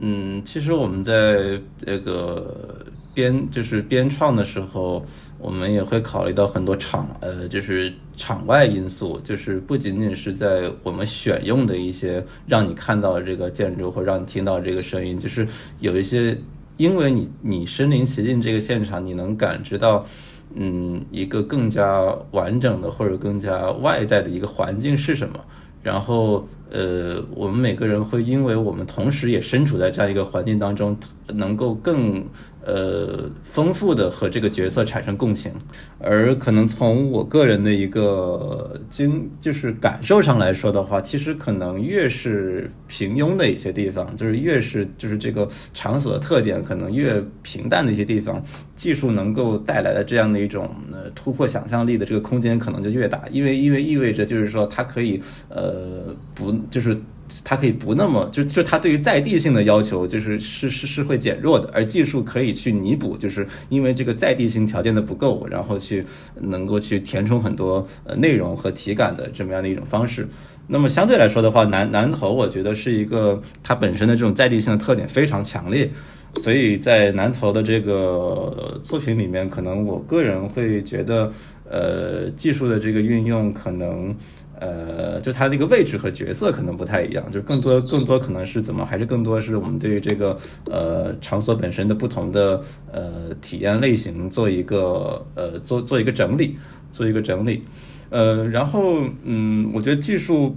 [0.00, 2.84] 嗯，其实我们在那个
[3.14, 5.04] 编就是编创的时候，
[5.38, 15.46] 我们也会考虑到很多场呃就是场外因素，就是不仅仅是在我们选用的一些让你看到这个建筑或让你听到这个声音，就是
[15.80, 16.36] 有一些。
[16.76, 20.06] 因为你你身临其境这个现场，你能感知到，
[20.54, 25.38] 嗯，一个更加完整的或者更加外在的一个环境是什么。
[25.82, 30.96] 然后，呃，我们每个人会因为我们同时也身处在这样一个环境当中，
[31.28, 32.24] 能够更。
[32.64, 35.50] 呃，丰富的和这个角色产生共情，
[35.98, 48.40] 而可能从我个人的一个经就是感受上来说的话，其实可能越是平庸的一些地方，就是越是就是这个场所的特点可能越平淡的一些地方，
[48.76, 56.96] 技术能够带来的这样的一种呃突破想象力的这个空间可能就越大，因为因为意味着就是说它可以呃不就是。
[57.44, 66.04] 它可以不那么就就它对于在地性的要求就是是是是会减弱的，而技术可以去弥补，就是因为这个在地性条件的不够，然后去
[66.40, 70.28] 能够去填充很多呃内容和体感的这么样的一种方式。
[70.68, 75.90] 那么相对来说的话，南南头我觉得是一个它本身的这种在地性的特点非常强烈，
[76.36, 81.32] 所以在南头的这个作品里面，可能我个人会觉得，
[81.68, 84.14] 呃，技术的这个运用可能。
[84.62, 96.56] 呃，就它那个位置和角色可能不太一样，就更多更多可能是怎么，还是更多是我们对于这个呃场所本身的不同的呃体验类型做一个呃做做一个整理，
[96.92, 97.64] 做一个整理，
[98.10, 100.54] 呃，然后嗯，我觉得技术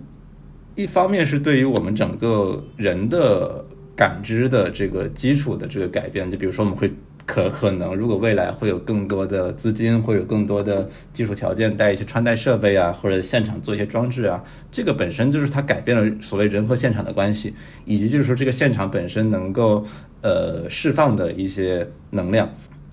[0.76, 3.64] 一方面是对于我们整个人的
[3.96, 6.92] 感知的这个基础的这个改变，就比如说我们会。
[7.26, 17.54] 可可能，如果未来会有更多的资金，会有更多的技术条件，带一些穿戴设备啊，或者现场做一些装置啊，这个本身就是它改变了所谓人和现场的关系，
[17.84, 19.84] 以及就是说这个现场本身能够
[20.22, 22.48] 呃释放的一些能量。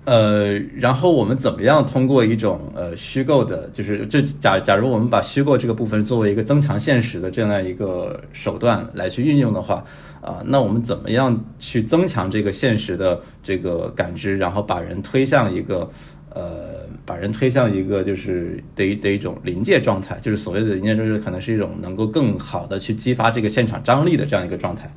[0.05, 9.85] 呃，然后我们怎么样通过一种呃虚构的，就是就假假如我们把虚构这个部分作为一个增强现实的这样一个手段来去运用的话，
[10.21, 15.89] 啊，那我们怎么样去增强这个现实的这个感知，然后把人推向一个
[16.31, 24.93] 呃，把人推向一个就是的的一种临界状态，就是所谓的临界就是可能是一种能够更好的去激发这个现场张力的这样一个状态，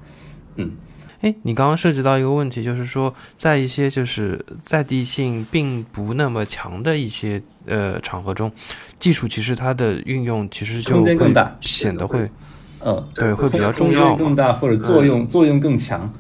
[0.55, 0.71] 嗯。
[1.25, 8.51] 哎，你刚刚涉及到一个问题，就是说，在一些就是在地性并不那么强的一些呃场合中，
[8.99, 11.17] 技术其实它的运用其实就会
[11.61, 12.29] 显得会，
[12.81, 16.13] 嗯，对，会比较重要，更大或者作用作用更强。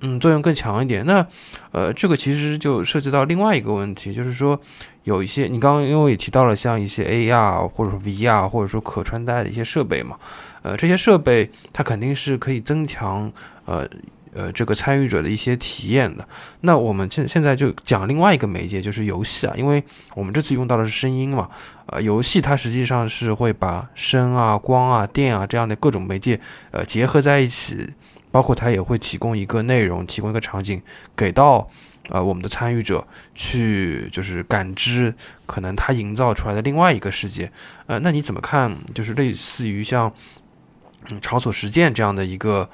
[0.00, 1.04] 嗯作用更强一点。
[1.04, 1.26] 那
[1.72, 4.58] 呃，这个其实就涉及到另外一个问题，就是说
[5.04, 10.16] 有一些你刚刚因为也提到了像一些 AR 或者说 VR 或者说可穿戴的一些设备嘛，
[10.62, 13.30] 呃，这些设备它肯定是可以增强
[13.66, 13.86] 呃。
[14.34, 16.28] 呃，这个参与者的一些体验的，
[16.60, 19.82] 那我们现现在就讲另外一个媒介，就是游戏啊，因为
[20.14, 21.48] 我们这次用到的是声音嘛，
[21.86, 26.38] 呃，游戏它实际上是会把声啊、光啊、电啊这样的各种媒介
[26.70, 27.88] 呃结合在一起，
[28.30, 30.82] 包括它也会提供一个内容，提供一个场景
[31.16, 31.68] 给到
[32.10, 35.14] 呃我们的参与者去就是感知，
[35.46, 37.50] 可能它营造出来的另外一个世界，
[37.86, 38.76] 呃，那你怎么看？
[38.94, 40.12] 就是类似于像
[41.10, 42.68] 嗯场所实践这样的一个。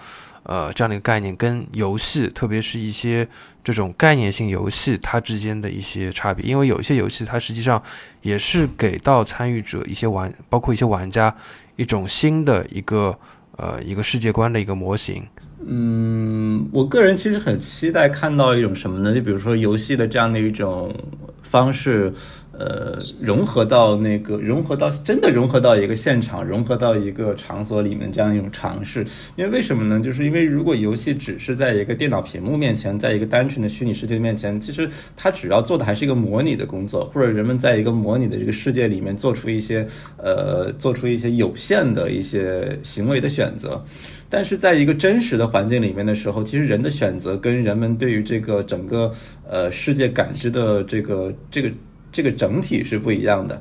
[0.45, 3.27] 呃，这样的一个概念跟游戏，特别是一些
[3.63, 6.45] 这种概念性游戏，它之间的一些差别。
[6.45, 7.83] 因为有一些游戏，它实际上
[8.23, 11.35] 也是给到参与者一些玩，包括一些玩家
[11.77, 13.19] 一种新的一个
[13.57, 15.25] 呃一个世界观的一个模型。
[15.67, 19.15] 嗯，我个人其实很期待看到一种什么呢？
[19.15, 20.95] 就比如说游戏的这样的一种
[21.43, 22.13] 方式。
[22.59, 29.05] 呃，融合到那个，融合到真的融合到一个现场，融合到一个场所里面这样一种尝试。
[29.37, 30.01] 因为为什么呢？
[30.01, 39.85] 就是因为如果游戏只是在一个电脑屏幕面前，在一个单纯的虚拟世界面前，其实它主要做的还是一个模拟的工作，或者人们在一个模拟的这个世界里面做出一些
[40.17, 43.85] 呃，做出一些有限的一些行为的选择。
[44.31, 49.13] 但是在一个真实的环境里面的时候，其实人的选择跟人们对于这个整个
[49.49, 51.69] 呃世界感知的这个这个。
[52.15, 53.61] 这个整体是不一样的，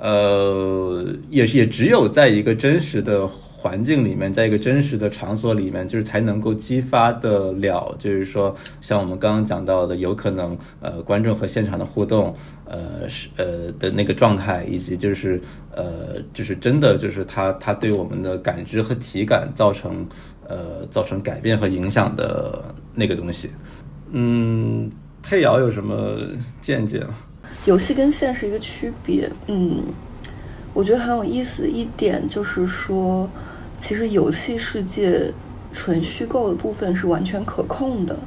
[0.00, 12.34] 呃，也是也只有在一个真实的环境里面，在一个真实的场所里面，就是才能够激发得了，就是说，像我们刚刚讲到的，有可能呃，观众和现场的互动，
[12.64, 15.38] 呃，是呃的那个状态，以及就是
[15.76, 20.06] 呃，就是真的就是他他对我们的感知和体感造成
[20.48, 23.50] 呃造成改变和影响的那个东西。
[24.12, 24.90] 嗯，
[25.22, 26.16] 佩瑶有什么
[26.62, 27.14] 见解吗？
[27.66, 29.82] 游戏跟现实一个区别，嗯，
[30.72, 33.28] 我觉得很有意思的一点就是说，
[33.76, 35.32] 其实游戏世界
[35.72, 38.18] 纯虚构的部分是完全可控的，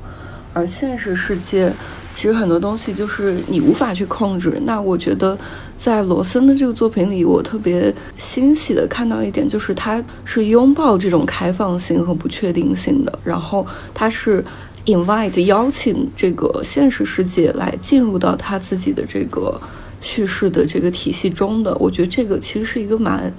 [0.53, 1.71] 而现实世界
[2.13, 4.61] 其实很多东西就是你无法去控制。
[4.65, 5.36] 那我觉得
[5.78, 14.45] 在罗森的这个作品里，我特别欣喜的看到一点，就是他是拥抱这种开放性和不确定性的，然后他是。
[14.86, 19.59] Invite 邀请这个现实世界来进入到他自己的这个
[20.01, 23.34] 叙事的这个体系中的，我觉得这个其实是一个蛮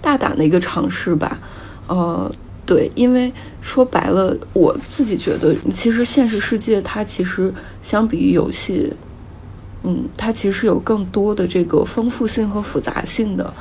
[0.00, 1.38] 大胆的一个尝试吧。
[1.88, 2.30] 呃，
[2.64, 8.92] 对，因为说白了，我自己觉得，其实现实世界它其实相比于游戏，
[9.82, 13.52] 嗯，它其实有更多的这个丰富性和复杂性的。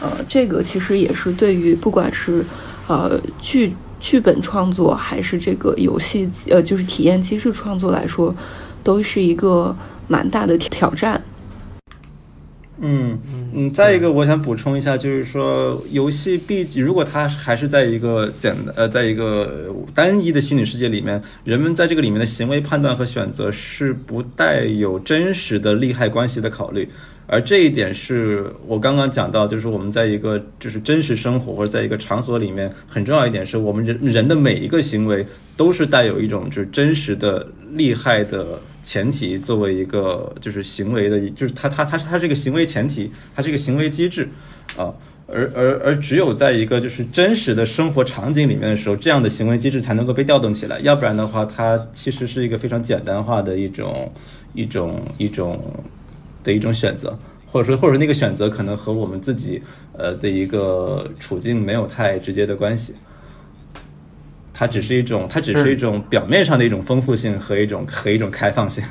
[0.00, 2.44] 呃，这个其实也是对于不管是
[2.86, 3.74] 呃剧。
[4.00, 8.34] 剧本创作还是这个游戏，呃，就是体验机制创作来说，
[8.82, 9.74] 都是一个
[10.06, 11.20] 蛮大的挑战。
[12.80, 13.18] 嗯
[13.52, 26.88] 嗯，再一个，我想补充一下，就是说，游戏毕竟如果它还是在一个简呃，在一个单一的虚拟世界里面，人们在这个里面的行为判断和选择是不带有真实的利害关系的考虑。
[27.30, 35.24] 而这一点是我刚刚讲到，就是我们在一个就是真实生活或者在一个场所里面，很重要一点是我们人人的每一个行为
[35.54, 44.26] 都是带有一种就是真实的利害的前提作为一个就是行为的，就是它它它它这个行为前提，它是一个行为机制
[44.78, 44.88] 啊，
[45.26, 54.10] 而而而只有在一个就是真实的生活场景里面的时候，这样的行为机制才能够被调动起来，要不然的话，它其实是一个非常简单化的一种
[54.54, 55.60] 一种一种。
[56.42, 59.62] 的一种选择，或者说，或者那个选择可能和我们自己
[59.92, 62.94] 呃的一个处境没有太直接的关系，
[64.52, 68.84] 它只是一种，它只是一种表面上的一种丰富性和一种和一种开放性。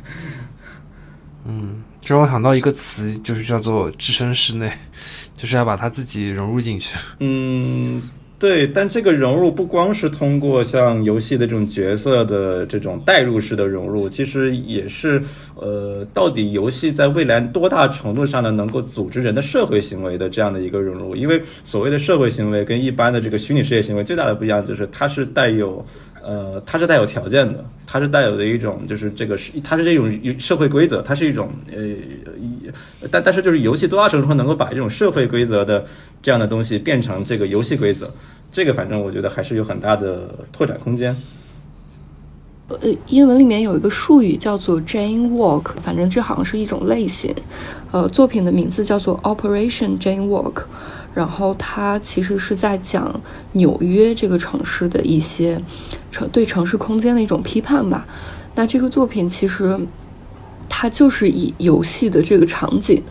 [1.46, 4.72] 嗯，这让我想到一个词，就是叫做置身事内，
[5.38, 6.98] 就是要把它自己融入进去。
[7.20, 8.02] 嗯。
[8.40, 15.20] 对，但这个融入不光是通过像游戏的这种角色的这种代入式的融入，其实也是，
[15.56, 21.16] 呃，到底游戏在未来多大程度上呢能够组织人的社会行为的这样的一个融入？
[21.16, 25.84] 因为所谓的社会行为跟一般的这个虚拟世界行为最大的不一样就是它是带有。
[26.28, 31.82] 呃，它是带有条件的，它是带有的一种，就是这个是，它是这种社会规则，它是一种，呃，
[33.10, 35.86] 但但是就是游戏多大程度上能够把这种社会规则的
[36.22, 38.12] 这样的东西变成这个游戏规则，
[38.52, 41.16] 这个反正我觉得还是有很大的拓展空间。
[42.68, 47.34] 呃，英文里面有一个术语叫做 Jane Walk，反正这好像是一种类型。
[47.92, 50.64] 呃，作品的名字叫做 Operation Jane Walk。
[51.18, 53.20] 然后它其实是在讲
[53.54, 55.60] 纽约这个城市的一些
[56.12, 58.06] 城对城市空间的一种批判吧。
[58.54, 59.76] 那这个作品其实
[60.70, 63.02] 它就是以游戏的这个场景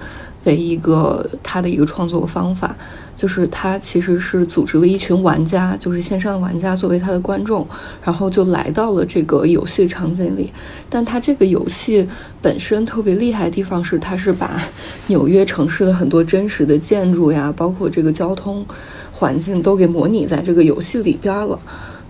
[0.47, 2.75] 为一个他的一个创作方法。
[3.17, 7.67] 就是他其实是组织了一群玩家，就是线上玩家作为他的观众，
[8.05, 10.53] 然后就来到了这个游戏场景里。
[10.91, 12.07] 但他这个游戏
[12.43, 14.61] 本身特别厉害的地方是，他是把
[15.09, 18.63] 纽约城市的很多真实的建筑呀，包括这个交通
[19.11, 21.59] 环境都给模拟在这个游戏里边了。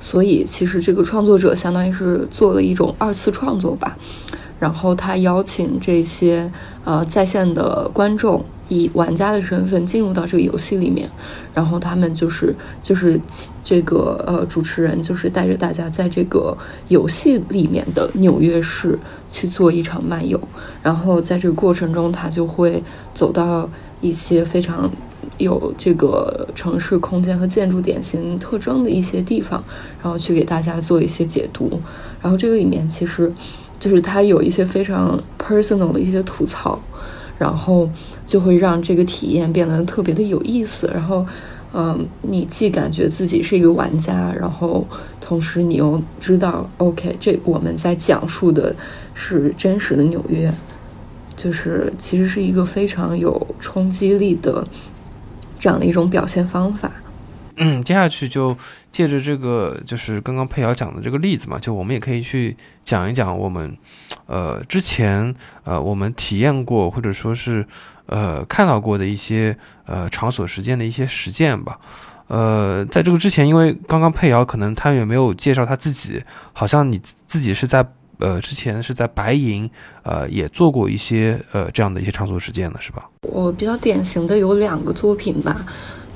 [0.00, 3.96] 所以其实这个创作者相当于是做了一种二次创作吧。
[4.58, 6.50] 然后他邀请这些
[6.84, 8.44] 呃在线的观众。
[8.68, 11.08] 以玩家的身份进入到这个游戏里面，
[11.54, 12.52] 然后他们就是
[12.82, 13.20] 就是
[13.62, 16.52] 这个呃主持人就是带着大家在这个
[16.88, 18.98] 游戏里面的纽约市
[19.30, 20.36] 去做一场漫游，
[20.82, 22.82] 然后在这个过程中，他就会
[23.14, 24.90] 走到一些非常
[25.38, 29.62] 有这个城市空间和建筑典型特征的一些地方，
[30.02, 31.80] 然后去给大家做一些解读。
[32.20, 33.32] 然后这个里面其实
[33.78, 36.78] 就是他有一些非常 personal 的一些吐槽。
[37.38, 37.86] 然后
[38.24, 40.90] 就会让这个体验变得特别的有意思。
[40.94, 41.26] 然后，
[41.74, 44.86] 嗯，你既感觉自己是一个玩家，然后
[45.20, 48.74] 同时你又知道，OK，这我们在讲述的
[49.12, 50.50] 是真实的纽约，
[51.36, 54.66] 就是其实是一个非常有冲击力的
[55.60, 56.90] 这样的一种表现方法。
[57.56, 58.56] 嗯，接下去就
[58.92, 62.54] 借着这个，就是刚刚佩瑶讲的这个例子嘛，就我们也可以去
[62.84, 63.76] 讲一讲我们，
[64.26, 65.34] 呃，之前
[65.64, 67.66] 呃我们体验过或者说是
[68.06, 71.78] 呃看到过的一些呃场所实践的一些实践吧。
[72.28, 77.86] 呃，在这个之前，因为刚刚佩瑶可能他也没有介绍他自己，好像你自己是在
[78.18, 79.70] 呃之前是在白银
[80.02, 83.08] 呃也做过一些呃这样的一些场所实践的是吧？
[83.22, 85.64] 我比较典型的有两个作品吧。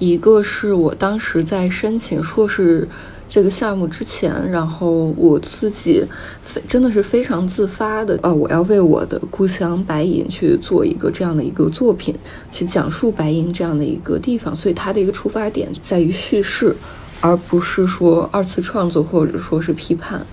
[0.01, 2.89] 一个是我当时在申请硕士
[3.29, 6.03] 这个项目之前，然后我自己
[6.43, 12.13] 非真的是非常自发的啊，我要为我的故乡白银去做一个这样的一个作品，
[12.51, 16.75] 去讲述白银这样的一个地方，所以它的一个出发点在于叙事，
[17.21, 20.27] 而不是说二次创作或者说是批判。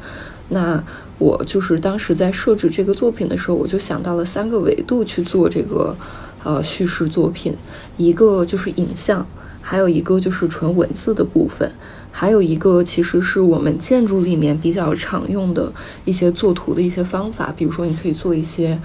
[0.50, 0.82] 那
[1.20, 5.96] 我就是当时在设置这个作品的时候，我就想到了三个维度去做这个
[6.44, 7.54] 呃叙事作品，
[7.98, 9.28] 一个就是影像。
[9.70, 11.70] 还有一个就是纯文字的部分，
[12.10, 15.70] 还有一个其实是我们建筑里面比较常用的
[16.06, 18.80] 一些作图的一些方法，比如说你可以做一些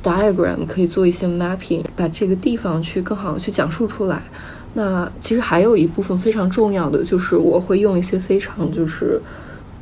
[0.00, 4.22] diagram，可以做一些 mapping，把这个地方去更好的去讲述出来。
[4.74, 9.20] 那其实还有一部分非常重要的就是我会用一些非常就是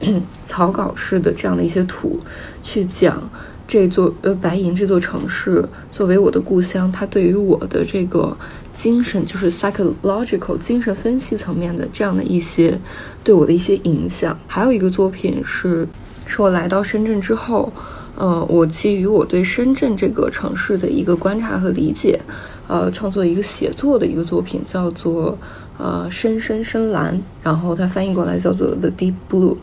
[0.47, 2.19] 草稿式的这样的一些图
[2.63, 3.23] 去讲
[3.67, 8.37] 这座呃白银这座城市作为我的故乡，它对于我的这个。
[8.77, 12.79] 精神就是 psychological 精神分析层面的这样的一些
[13.25, 14.39] 对我的一些影响。
[14.47, 15.89] 还有一个作品是，
[16.27, 17.73] 是我来到深圳之后，
[18.17, 22.21] 呃，我基于我对深圳这个城市的一个观察和理解，
[22.69, 25.39] 呃，创作一个写作的一个作品，叫做
[25.79, 29.57] 呃深深深蓝，然后它翻译过来叫做 The Deep Blue。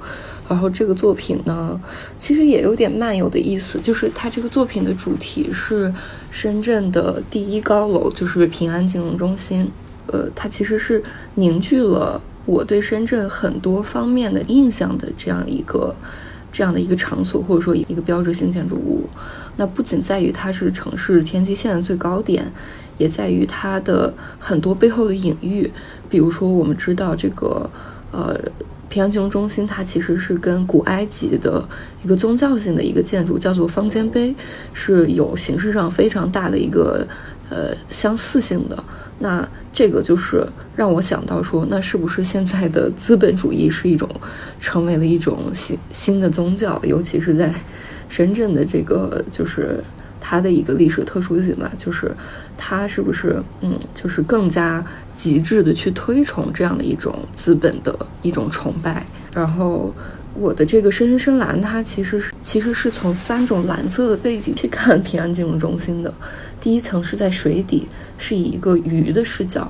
[0.50, 1.80] 然后这个作品呢，
[2.20, 5.92] 其实也有点漫游的意思，就是它这个作品的主题是
[6.32, 9.72] 深圳的第一高楼，就是平安金融中心。
[10.08, 11.02] 呃，它其实是
[11.36, 15.96] 凝聚了我对深圳很多方面的印象的这样一个
[16.52, 19.10] 这样的一个场所，或者说一个标志性建筑物。
[19.56, 22.46] 那不仅在于它是城市天际线的最高点，
[22.98, 25.72] 也在于它的很多背后的隐喻，
[26.10, 27.70] 比如说我们知道这个
[28.12, 28.38] 呃。
[28.94, 31.68] 平安金融中心，它其实是跟古埃及的
[32.04, 34.36] 一个宗教性的一个建筑，叫做方尖碑，
[34.72, 37.04] 是有形式上非常大的一个
[37.50, 38.84] 呃相似性的。
[39.18, 44.08] 那这个就是让我想到说，那是不是现在的资本主义是一种
[44.60, 46.80] 成为了一种新新的宗教？
[46.84, 47.52] 尤其是在
[48.10, 49.84] 深圳的这个就是
[50.22, 52.16] 它的一个历史特殊性吧，就是。
[52.56, 59.06] 它是不是嗯，就是更加极致的去推崇这样的一种资本的一种崇拜？
[59.34, 59.94] 然后
[60.34, 66.14] 我的这个深深深蓝，它其实是其实是从三种蓝色的背景去看平安金融中心的。
[66.60, 67.88] 第一层是在水底，
[68.18, 69.62] 是以一个鱼的视角；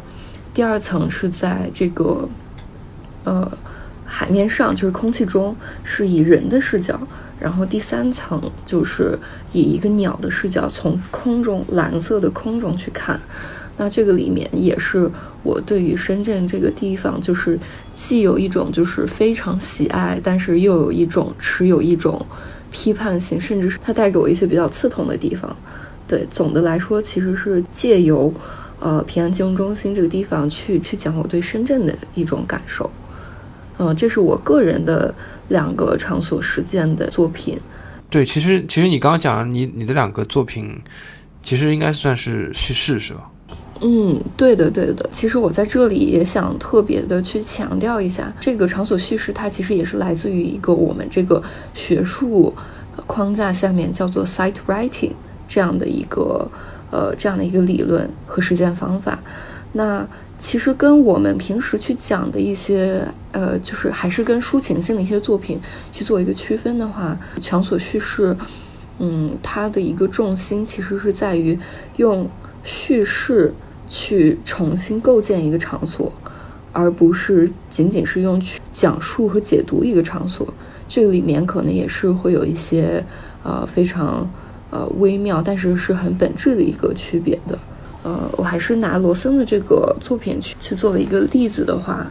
[0.54, 2.30] 第二层是在这个
[3.24, 3.52] 呃
[4.06, 7.00] 海面上，就是空气中，是以人的视角。
[7.40, 9.20] 然后第三层就是
[9.52, 13.20] 以一个鸟的视角，从空中蓝色的空中去看，
[13.76, 15.10] 那这个里面也是
[15.42, 17.58] 我对于深圳这个地方，就是
[17.96, 22.24] 既有一种就是非常喜爱，但是又有一种持有一种
[22.72, 25.56] 批判性，甚至是它带给我一些比较刺痛的地方。
[26.08, 28.32] 对，总的来说，其实是借由
[28.80, 32.90] 呃平安金融中心这个地方去去讲我对深圳的一种感受。
[33.80, 35.14] 嗯，这是我个人的
[35.48, 37.60] 两个场所实践的作品。
[38.12, 40.80] 对，其实其实你刚刚讲你你的两个作品，
[41.42, 43.32] 其实应该算是叙事是吧？
[43.86, 45.10] 嗯，对的，对的。
[45.12, 52.54] 其实我在这里也想特别的去强调一下，这个场所叙事它其实也是来自于一个我们这个学术
[53.06, 55.12] 框架下面叫做 site writing
[55.50, 56.50] 这样的一个
[56.92, 59.20] 呃这样的一个理论和实践方法。
[59.74, 60.08] 那
[60.40, 65.60] 其实跟我们平时去讲的一些呃，就是还是跟抒情性的一些作品
[65.92, 68.34] 去做一个区分的话，场所叙事，
[69.00, 71.60] 嗯，它的一个重心其实是在于
[71.98, 72.26] 用
[72.64, 73.54] 叙事。
[73.88, 76.12] 去重新构建一个场所，
[76.72, 80.48] 而不是仅仅是用去讲述和解读一个场所。
[80.88, 83.04] 这个里面可能也是会有一些
[83.44, 84.30] 呃非常
[84.70, 87.58] 呃微妙，但是是很本质的一个区别的。
[88.04, 92.06] 呃，我还是拿罗森的这个作品去去做了一个例子的话，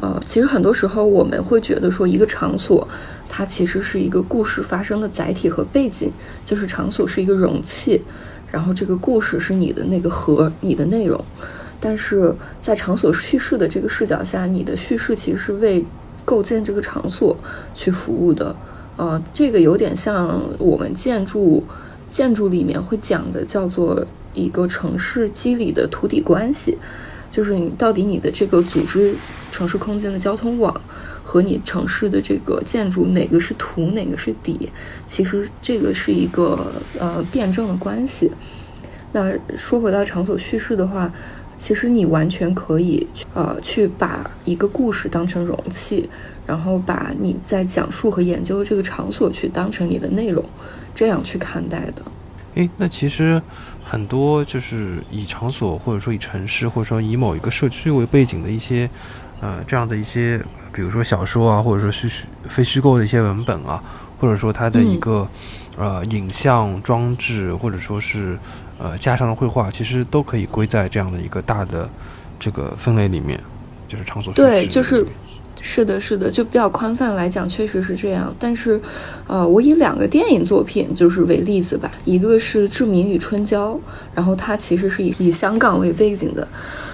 [0.00, 2.86] 呃，其实很多时候我们会觉得说一个场所
[3.28, 6.10] 它其实是一个故事发生的载体和背景，
[6.44, 8.02] 就是场所是一个容器。
[8.50, 11.24] 然后这个故事是你的那个核，你的内容，
[11.78, 15.84] 但是在场所叙事的这个视角下，你的叙事其实是为
[16.24, 17.36] 构建这个场所
[17.74, 18.54] 去服务的。
[18.96, 21.64] 呃，这个有点像我们建筑
[22.08, 26.76] 建筑里面会讲的，叫做一个城市机理的土底关系，
[27.30, 29.14] 就是你到底你的这个组织
[29.50, 30.78] 城市空间的交通网。
[31.30, 34.68] 和你城市的这个建筑哪个是土，哪个是底，
[35.06, 38.28] 其实这个是一个呃辩证的关系。
[39.12, 41.08] 那说回到场所叙事的话，
[41.56, 46.10] 其实你完全可以呃去把一个故事当成容器，
[46.44, 50.44] 然后把你在讲述和研究这个场所去当成你的内容，
[50.96, 52.02] 这样去看待的。
[52.56, 53.40] 诶，那其实
[53.84, 58.90] 很多就是以场所或者说以城市或者说以某一个社区为背景的一些
[59.40, 60.44] 呃这样的一些。
[60.72, 63.82] 比如说小说啊，或者说虚虚非虚构的一些文本啊，
[64.20, 65.26] 或者说它的一个
[65.76, 68.38] 呃影像装置，或者说是
[68.78, 71.88] 呃加上的绘画，其实都可以归在这样的一个大的
[72.38, 73.38] 这个分类里面，
[73.88, 74.32] 就是场所。
[74.32, 75.06] 对，就是
[75.60, 78.34] 是的，是的，就比较宽泛来讲，确实是这样。
[78.38, 78.80] 但是，
[79.26, 83.72] 呃，我以两个电影作品就是为例子吧，一个是《志明与春娇》，
[84.14, 86.46] 然后它其实是以以香港为背景的。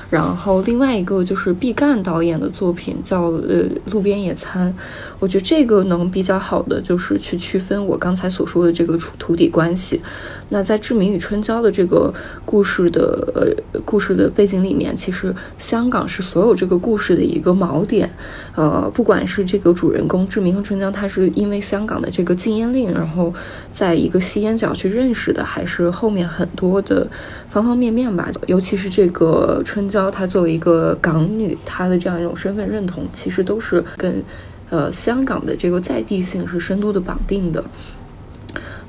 [0.08, 4.72] 然后另外一个就是毕赣导演的作品叫呃路边野餐，
[5.18, 10.00] 我觉得这个能比较好的就是去区分我刚才所说的这个土土底关系。
[10.48, 12.12] 那在志明与春娇的这个
[12.44, 18.08] 故事的呃故事的背景里面，其实香港是所有这个故事的一个锚点。
[18.54, 23.34] 呃，不管是这个主人公志明和春娇，他是因为香港的这个禁烟令，然后
[23.76, 27.06] 在一个吸烟角去认识的，还是后面很多的
[27.46, 28.30] 方方面面吧。
[28.46, 34.24] 尤其是这个春娇，她作为一个港女，她的这样一种身份认同，其实都是跟
[34.70, 37.62] 呃香港的这个在地性是深度的绑定的。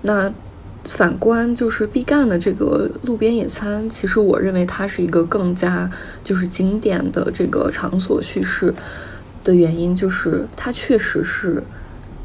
[0.01, 0.33] 那。
[0.85, 5.91] 反观就是毕赣的这个路边野餐，其实我认为它是一个更加
[6.23, 8.73] 就是经典的这个场所叙事
[9.43, 11.61] 的原因，就是它确实是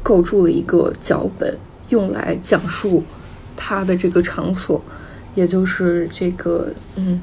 [0.01, 1.57] 构筑了一个脚本，
[1.93, 3.03] 用来讲述
[3.55, 4.81] 他的这个场所，
[5.35, 7.21] 也就是这个嗯，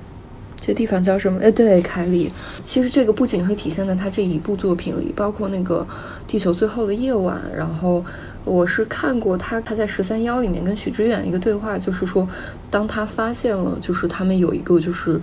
[0.60, 1.40] 这地方叫什么？
[1.42, 2.30] 哎，对，凯里。
[2.64, 5.86] 其实这个不仅是体现在他这一部作品里，包括那个
[6.30, 8.04] 《地球最后的夜晚》，然后。
[8.42, 12.26] 我是看过他，他在十三幺里面跟许知远一个对话，就是说，
[12.70, 15.20] 当他发现了就是他们有一个就是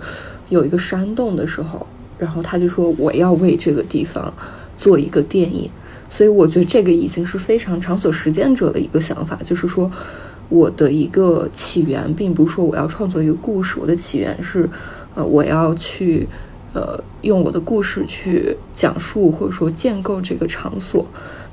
[0.50, 1.84] 有一个山洞的时候，
[2.16, 4.32] 然后他就说我要为这个地方
[4.76, 5.68] 做一个电影。
[6.08, 9.90] 所以我觉得这个已经是非常场所实践者的一个想法，就是说
[10.48, 14.68] 我的一个起源，并不是说我要创作一个故事，我的起源是
[15.14, 16.26] 呃我要去
[16.72, 21.06] 呃用我的故事去讲述或者说建构这个场所。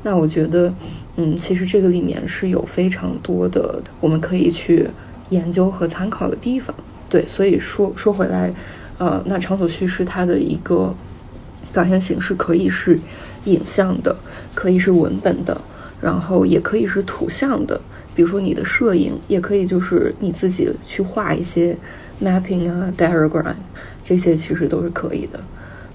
[0.03, 0.73] 那我觉得。
[1.17, 4.85] 嗯，其实这个里面是有非常多的我们可以去
[5.29, 6.75] 研究和参考的地方。
[7.07, 8.53] 对，所以说说回来，
[8.97, 10.93] 呃，那场所叙事它的一个
[11.71, 12.99] 表现形式可以是
[13.45, 14.15] 影像的，
[14.53, 15.59] 可以是文本的，
[16.01, 17.79] 然后也可以是图像的，
[18.13, 21.75] 比如说你的摄影，也可以就是你自己去画一些
[22.23, 23.55] mapping 啊，diagram，
[24.03, 25.39] 这些其实都是可以的。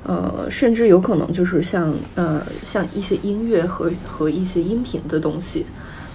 [0.02, 5.66] 呃，甚至有可能就是像呃，像一些音乐和和一些音频的东西，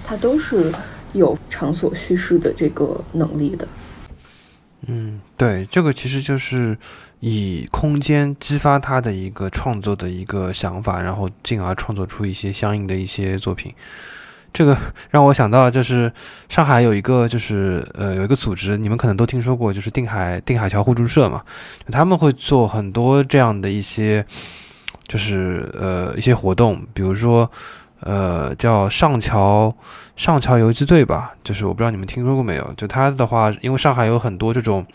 [0.04, 0.72] 它都是
[1.14, 3.68] 有场所叙事的这个能力的。
[4.88, 6.78] 嗯，对，这个其实就是
[7.20, 13.74] 以空间激发他的一个创作的一个想法，然后进而创作出一些相应的一些作品。
[14.54, 14.78] 这个
[15.10, 16.10] 让我想到，就是
[16.48, 21.44] 上海有一个，就是呃，有一个组织，你们可能都听说过，就是定海定海桥互助社嘛。
[21.92, 24.26] 他们会做很多这样的一些，
[25.10, 27.52] 就是呃一些活动，比如说
[28.06, 29.76] 呃叫上桥
[30.16, 32.74] 上桥游击队吧，就是我不知道你们听说过没有？
[32.78, 34.86] 就它的话，因为上海有很多这种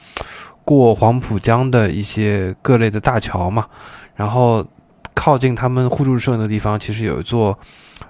[0.64, 3.66] 过黄浦江的一些各类的大桥嘛，
[4.14, 4.64] 然后
[5.12, 7.58] 靠近他们互助社的地方，其实有一座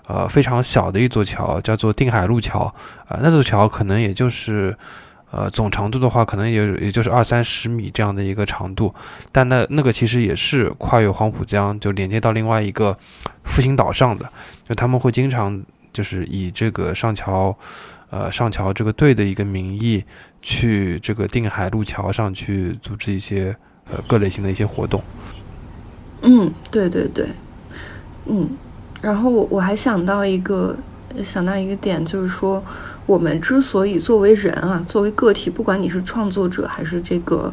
[0.07, 2.61] 呃非常小的一座桥，叫做定海路桥
[3.09, 4.77] 啊，那座桥可能也就是。
[5.33, 8.93] 呃，总长度的话，可能也也就是二三十米这样的一个长度，
[9.31, 12.99] 但那那个其实也是跨越黄浦江，就连接到另外一个
[13.45, 14.28] 复兴岛上的。
[14.68, 15.62] 就他们会经常
[15.93, 17.57] 就是以这个上桥，
[18.11, 20.03] 呃，上桥这个队的一个名义，
[20.43, 23.55] 去这个定海路桥上去组织一些
[23.89, 25.01] 呃各类型的一些活动。
[26.22, 27.28] 嗯，对对对，
[28.26, 28.51] 嗯，
[29.01, 30.76] 然后我我还想到一个
[31.22, 32.61] 想到一个点，就是说。
[33.11, 37.53] 我们之所以作为人啊，作为个体，不管你是创作者还是这个，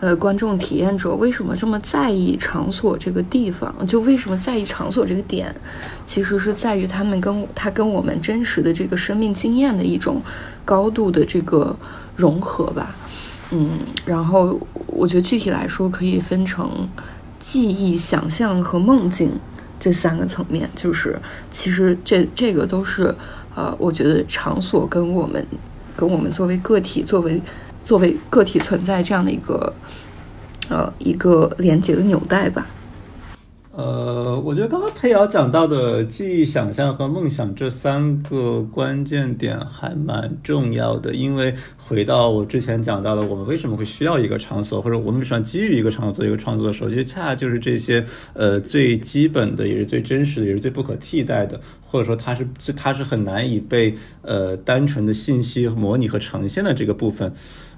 [0.00, 3.86] 呃，观众体验者，为什么这么在意场所这个地方？
[3.86, 5.54] 就为什么在意场所这个点？
[6.06, 10.22] 其实是在于他们跟他跟我们真实的这个生命经验的一种
[10.64, 11.76] 高度的这个
[12.16, 12.96] 融合吧。
[13.50, 13.72] 嗯，
[14.06, 16.88] 然后我觉得具体来说可以分成
[17.38, 19.30] 记忆、想象和梦境
[19.78, 20.66] 这三个层面。
[20.74, 23.14] 就是其实这这个都是。
[23.54, 25.46] 呃，我觉得场所跟我们，
[25.96, 27.40] 跟我们作为个体，作为
[27.84, 29.72] 作为个体存在这样的一个，
[30.68, 32.66] 呃，一个连接的纽带吧。
[33.76, 48.04] 呃，我觉得刚刚裴瑶讲到的记忆、想象和梦想这三个关键点还蛮重要的，因为回到我之前讲到的，我们为什么会需要一个场所，或者我们为什么基于一个场所做一个创作的时候，其实恰恰就是这些
[48.34, 52.46] 呃最基本的，也是最真实的，也是最不可替代的，或者说它是
[52.76, 57.32] 它是很难以被呃单纯的信息模拟和呈现的这个部分。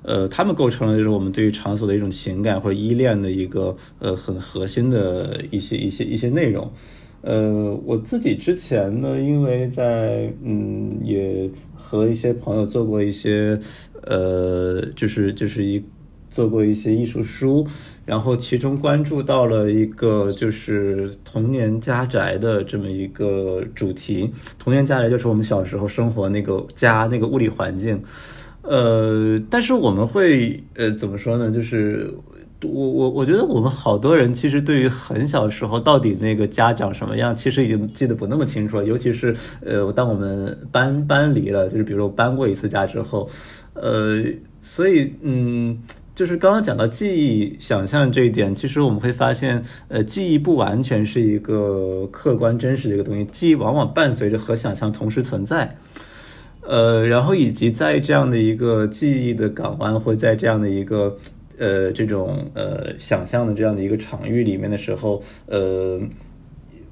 [0.07, 6.71] 呃，他们构成了就是我们对于场所的一种情感或者依恋的一个呃很核心的一些一些一些内容。
[7.23, 13.59] 呃，我自己之前呢，因为在嗯也和一些朋友做过一些
[14.03, 15.83] 呃就是就是一
[16.31, 17.67] 做过一些艺术书，
[18.05, 24.31] 然后其中关注到了一个就是童年家宅的这么一个主题。
[24.57, 28.01] 童年家宅就是我们小时候生活那个家那个物理环境。
[28.69, 31.51] 呃，但是我们会呃怎么说呢？
[31.51, 32.13] 就是
[32.63, 38.85] 我我我觉得我们好多人其实对于很小时候到底那个家长什么样，其实已经记得不那么清楚了。
[38.85, 43.29] 尤其是呃，当我们搬搬离了，就是比如说搬过一次家之后，
[43.75, 44.25] 呃，
[44.61, 45.79] 所以嗯，
[46.15, 55.77] 就是刚刚讲到记忆、想象这一点，其实我们会发现，呃，记忆不完全是一个客观真实的一个东西，记忆往往伴随着和想象同时存在。
[56.69, 61.17] 呃，然后以及在这样的一个记忆的港湾，或在这样的一个
[61.59, 66.01] 呃这种呃想象的这样的一个场域里面的时候，呃，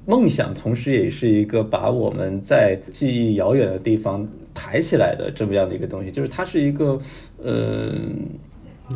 [0.05, 6.97] 梦想同时也是一个把我们在记忆遥远的地方抬起来的这么样的一个东西，就是它是一个
[7.43, 7.91] 呃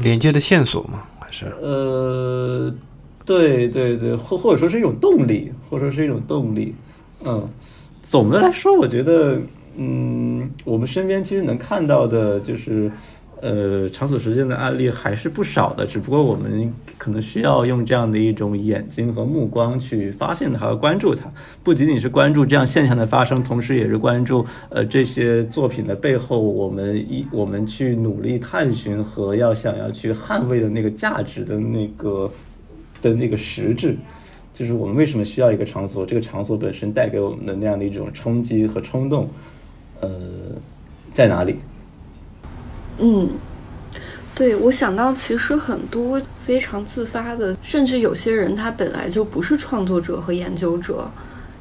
[0.02, 1.04] 连接的线索吗？
[1.20, 2.74] 还是呃，
[3.26, 6.74] 对对对，或或者说是一种动力，或者说是一种动力。
[7.26, 7.46] 嗯，
[8.02, 9.38] 总的来说，我觉得。
[9.76, 12.91] 嗯，我们身边其实能看到的，就是，
[13.41, 15.86] 呃，场所实践的案例还是不少的。
[15.86, 21.32] 只不过我们可能需要用这样的一种眼睛和目光去发现它和关注它，
[21.63, 32.30] 不仅仅是关注这样现象的发生，同时也是关注呃这些作品的背后，我们一我们去努力探寻和要想要去捍卫的那个价值的那个
[33.01, 33.95] 的那个实质，
[34.53, 39.30] 就是我们为什么需要一个场所，这个场所本身带给我们的那样的一种冲击和冲动。
[40.02, 40.10] 呃，
[41.14, 41.58] 在哪里？
[43.00, 43.30] 嗯，
[44.36, 51.10] 对，我想到其实很多非常自发的，甚至有些人他本来就不是创作者和研究者，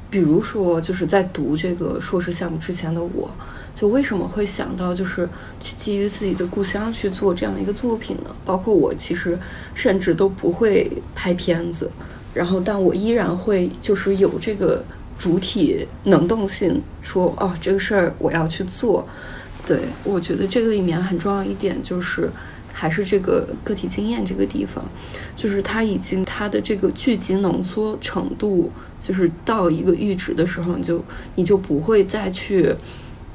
[0.09, 3.29] 比如说就是在读这个硕士项目之前的我，
[3.75, 5.27] 就为什么会想到就是
[5.59, 8.35] 去基于自己的故乡去做这样一个作品呢？
[8.45, 9.37] 包括我其实
[9.73, 11.89] 甚至都不会拍片子，
[12.33, 14.83] 然后但我依然会就是有这个。
[15.19, 19.05] 主体能动性说哦，这个事儿我要去做。
[19.67, 22.27] 对我觉得这个里面很重要一点就是，
[22.73, 24.83] 还是这个个体经验这个地方，
[25.35, 31.03] 就是它已经它的这个聚集浓缩程度，就是到一个阈值的时候，你就
[31.35, 32.73] 你就不会再去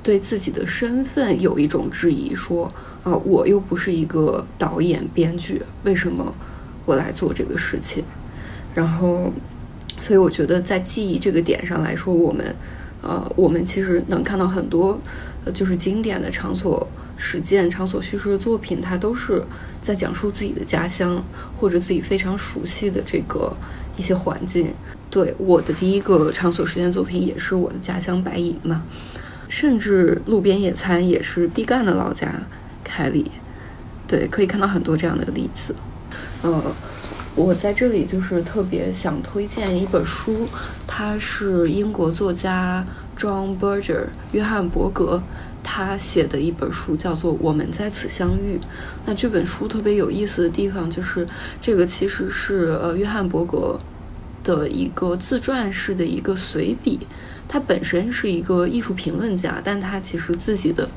[0.03, 2.67] 对自己的身份有一种质疑，说
[3.05, 6.35] 啊，我又不是一个导演编剧，为什么
[6.87, 8.03] 我来做这个事情？
[8.75, 9.31] 然后。
[10.05, 12.55] 所以我觉得，在记忆这个点上来说，我们，
[13.01, 15.01] 呃，我们其实能看到很多，
[15.47, 16.87] 呃，就是经典的场所
[17.17, 19.43] 实践、场所叙事的作品，它都是
[19.81, 21.25] 在讲述自己的家乡
[21.59, 23.51] 或者自己非常熟悉的这个
[23.97, 24.75] 一些环境。
[25.09, 28.83] 对，我的第一个场所实践作品也是我的家乡白银嘛，
[29.49, 32.31] 甚至路边野餐也是毕赣的老家
[32.85, 33.31] 凯里。
[34.07, 35.75] 对，可以看到很多这样的例子。
[36.43, 36.63] 呃，
[37.37, 40.49] 我在这里就是特别想推荐一本书，
[40.87, 42.87] 它是英国作家
[43.19, 45.23] John Berger 约翰伯格
[45.63, 48.59] 他写的一本书，叫做《我们在此相遇》。
[49.05, 51.27] 那这本书特别有意思的地方就是，
[51.61, 53.81] 这个其实是呃约翰伯格
[54.45, 57.01] 的一个自传式的一个随笔。
[57.49, 60.89] 他本身是一个艺术评论家，但他其实自己的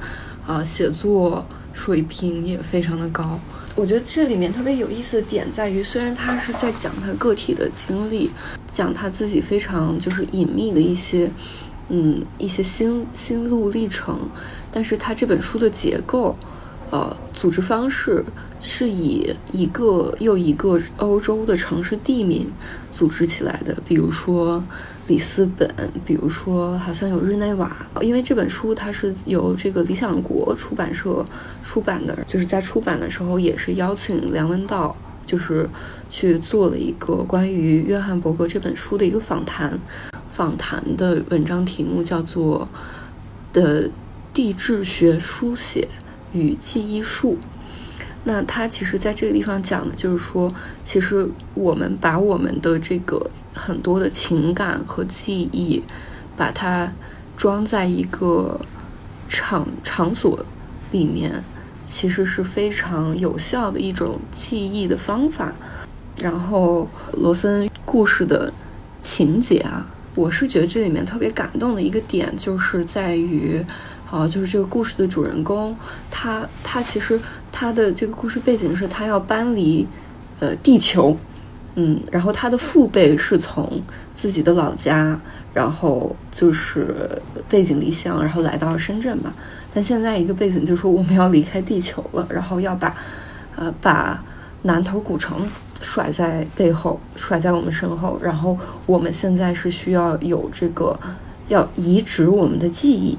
[0.45, 1.45] 啊写作。
[1.73, 3.39] 水平也非常的高，
[3.77, 8.31] 我觉得这里面特别有意思的点在于，虽然他是在讲他个体的经历，
[8.73, 11.29] 讲他自己非常就是隐秘的一些，
[11.89, 14.19] 嗯，一些心心路历程，
[14.71, 16.35] 但是他这本书的结构，
[16.89, 18.25] 呃，组织方式
[18.59, 22.51] 是以一个又一个欧洲的城市地名
[22.91, 24.63] 组织起来的，比如说。
[25.07, 25.69] 里斯本，
[26.05, 31.25] 比如说，好像有日内瓦，因为这本书它是由这个理想国出版社
[31.63, 34.95] 出版的，就是在出版的时候也是邀请梁文道，
[35.25, 35.69] 就是
[36.09, 39.79] 去做了一个关于约翰伯格这本书的一个访谈，
[40.29, 42.67] 访谈的文章题目叫做
[43.55, 43.89] 《的
[44.33, 45.87] 地质学书写
[46.33, 47.37] 与记忆术》。
[48.29, 50.53] 那他其实在这个地方讲的就是说，
[50.83, 55.81] 其实我们把我们的这个很多的情感和记忆，
[56.35, 56.91] 把它
[57.37, 58.59] 装在一个
[59.29, 60.45] 场场所
[60.91, 61.41] 里面，
[61.85, 65.53] 其实是非常有效的一种记忆的方法。
[66.21, 68.51] 然后罗森故事的
[69.01, 73.65] 情节啊，我是觉得这里面特别感动的一个点，就是在于。
[74.09, 75.75] 好，就是这个故事的主人公，
[76.09, 77.19] 他他其实
[77.51, 79.85] 他的这个故事背景是他要搬离，
[80.39, 81.17] 呃，地球，
[81.75, 83.83] 嗯，然后他的父辈是从
[84.13, 85.19] 自己的老家，
[85.53, 89.33] 然后就是背井离乡，然后来到了深圳吧。
[89.73, 92.95] 但现在一个背景就是说我们要离开地球了，然后要把，
[93.57, 94.23] 呃，把
[94.61, 95.37] 南头古城
[95.81, 100.97] 甩在背后，甩在我们身后，然后我们现在是需要有这个
[101.49, 103.17] 要移植我们的记忆。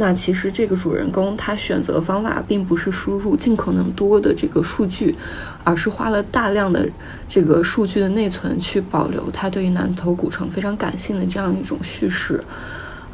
[0.00, 5.14] 那其实这个主人公他选择的方法并不是输入尽可能多的这个数据，
[5.62, 6.88] 而是花了大量的
[7.28, 12.42] 这个数据的内存去保留他对于南头古城非常感性的这样一种叙事。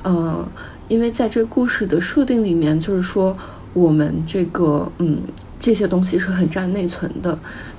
[0.05, 0.47] 嗯，
[0.87, 3.37] 因为在这个故事的设定里面，就是说
[3.72, 5.20] 我们这个嗯
[5.59, 7.37] 这些东西是很占内存的，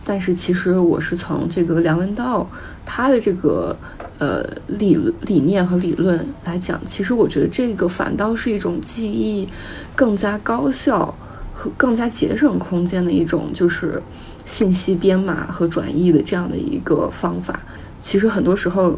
[0.07, 2.49] 但是其实我是从这个梁文道
[2.85, 3.77] 他的这个。
[4.19, 9.47] 呃，理理念和理论来讲，其实我觉得这个反倒是一种记忆
[9.95, 11.13] 更加高效
[11.53, 14.01] 和更加节省空间的一种，就是
[14.43, 17.59] 信息编码和转译的这样的一个方法。
[18.01, 18.97] 其实很多时候，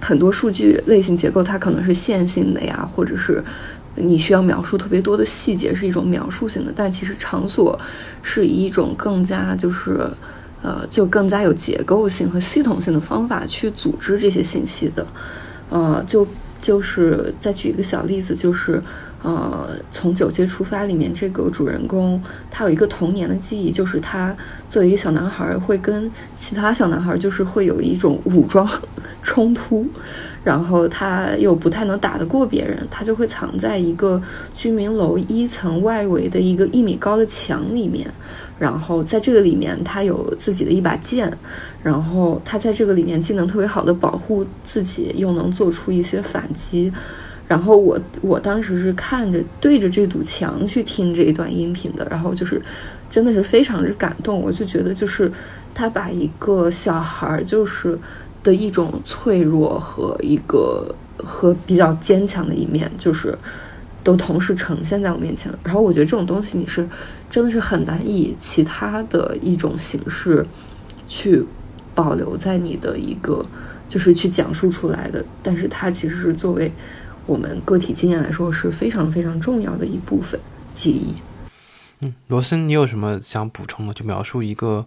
[0.00, 3.42] 很多数据类型结构它可能是线性的呀，或者是
[3.96, 6.72] 你需要描述特别多的细节，是一种描述性的。
[6.74, 7.78] 但其实场所
[8.22, 10.08] 是以一种更加就是。
[10.62, 15.06] 呃，就更加有结构性和系统性的方法去组织这些信息的，
[15.70, 16.26] 呃，就
[16.60, 18.82] 就是再举一个小例子，就是
[19.26, 24.32] 呃，从九阶出发里面这个主人公他有一个童年的记忆，就是他
[24.68, 28.68] 作为一个小男孩会跟其他小男孩就是会有一种武装
[29.24, 29.84] 冲突，
[30.44, 34.22] 然后他又不太能打得过别人，他就会藏在一个
[34.54, 38.08] 居民楼一层外围的一个一米高的墙里面。
[38.60, 41.36] 然后在这个里面，他有自己的一把剑，
[41.82, 46.92] 然后他在这个里面既能特别好的保护自己，又能做出一些反击。
[47.48, 52.60] 然后我我当时是看着对着这堵墙去听这一段音频的，然后就是
[53.08, 54.40] 真的是非常之感动。
[54.40, 55.30] 我就觉得就是
[55.74, 57.98] 他把一个小孩儿就是
[58.42, 63.36] 的一种脆弱和一个和比较坚强的一面，就是。
[64.04, 66.88] 都同时呈现在我面前，然后我觉得这种东西你是
[67.28, 70.46] 真的是很难以其他的一种形式
[71.08, 71.44] 去
[71.92, 73.44] 保留在你的一个
[73.88, 76.70] 就是去讲述出来的，但是它其实是作为
[77.26, 80.40] 我们个体经验来说是非常非常重要的一部分
[80.72, 81.14] 记忆。
[82.00, 83.92] 嗯，罗森，你有什么想补充的？
[83.92, 84.86] 就描述一个。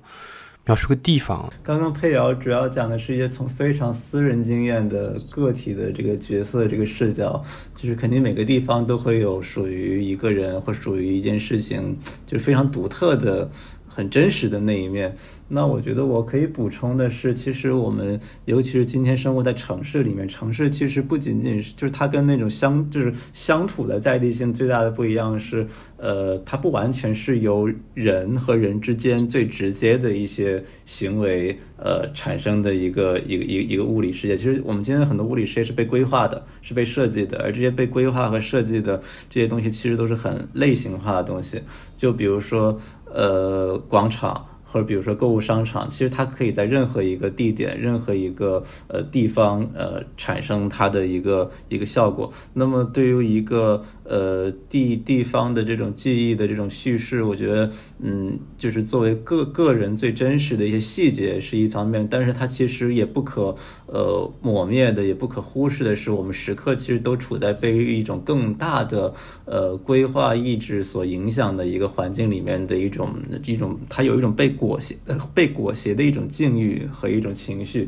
[0.66, 1.52] 描述个地方。
[1.64, 7.44] 刚刚佩瑶主要讲的是一些从非常私人经验的个体的这个角色的这个视角，
[7.74, 11.98] 就是肯定每个地方都会有属于一个人或属于一件事情，
[12.28, 13.50] 就是非常独特的。
[13.90, 15.14] 很真实的那一面。
[15.52, 25.66] 那我觉得我可以补充的是，其实我们尤其是今天生活在城市里面，城市其实不仅仅是，就是它跟那种相，就是相处的在地性最大的不一样是，
[25.98, 34.38] 呃，它不完全是由人和人之间最直接的一些行为呃产生的一个一个一一个物理世界。
[34.38, 39.02] 其实我们今天很多物理世界是被规划的，是被设计的，而这些被规划和设计的
[39.32, 41.60] 这些东西，其实都是很类型化的东西。
[41.98, 42.80] 就比如说
[43.14, 44.46] 呃广场。
[44.72, 52.32] 或者比如说购物商场，其实它可以在任何一个地点、任何一个呃地方呃产生它的一个一个效果。
[52.54, 57.68] 那么对于一个呃地地方的这种记忆的这种叙事，我觉得
[58.00, 63.56] 嗯，就是作为个个人最真实的一些细节是一方面，但是它其实也不可
[63.88, 69.12] 呃抹灭的，也不可忽视的是，我们时刻其实都处在被一种更大的
[69.46, 74.59] 呃规划意志所影响的一个环境里面的一种一种，它有一种被。
[74.60, 77.88] 裹挟呃被裹挟的一种境遇和一种情绪，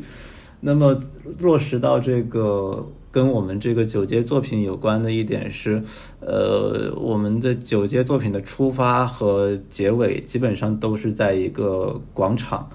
[0.60, 0.98] 那么
[1.38, 5.82] 落实到这个跟我们这个九阶作品有关的一点是，
[6.20, 12.70] 呃，我们的九阶作品的出发和结尾基本上都是在一个广场。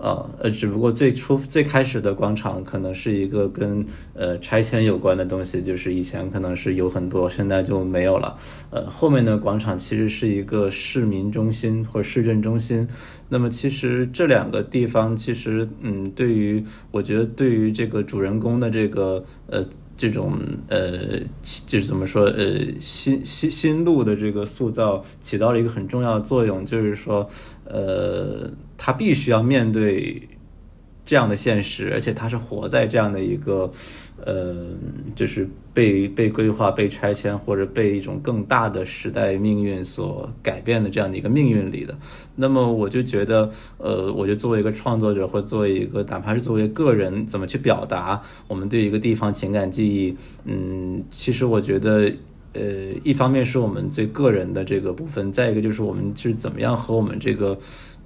[0.00, 3.84] 呃呃，只不过最初最开始的广场可能是一个跟
[4.14, 8.38] 呃拆迁有关的东西，就是以前可能是有很多，现在就没有了。
[8.70, 12.86] 呃，后面的广场其实是一个市民中心或市政中心。
[13.28, 19.64] 那么其实这两个地方，其实嗯，对于我觉得对于这个主人公的这个呃。
[20.00, 20.38] 这种
[20.68, 21.18] 呃，
[21.66, 27.28] 就是怎么说呃，心心心路的这个塑造起到了一个很重要的作用，就是说，
[27.64, 30.22] 呃，他必须要面对。
[31.04, 33.72] 这样的现实，而且他是活在这样的一个，
[34.24, 34.66] 呃，
[35.16, 35.48] 就是
[35.78, 41.96] 被被规划、被拆迁或者被一种更大的时代命运所改变的这样的一个命运里的。
[42.34, 50.16] 那么我就觉得，呃，我就作为一个创作者，或作为一个哪怕是作为个人，怎么去表达我们对一个地方情感记忆？
[50.46, 52.12] 嗯，其实我觉得。
[52.54, 52.62] 呃，
[53.04, 57.56] 一方面是我们最个人的这个部分，再一个就是我们是怎么样和我们这个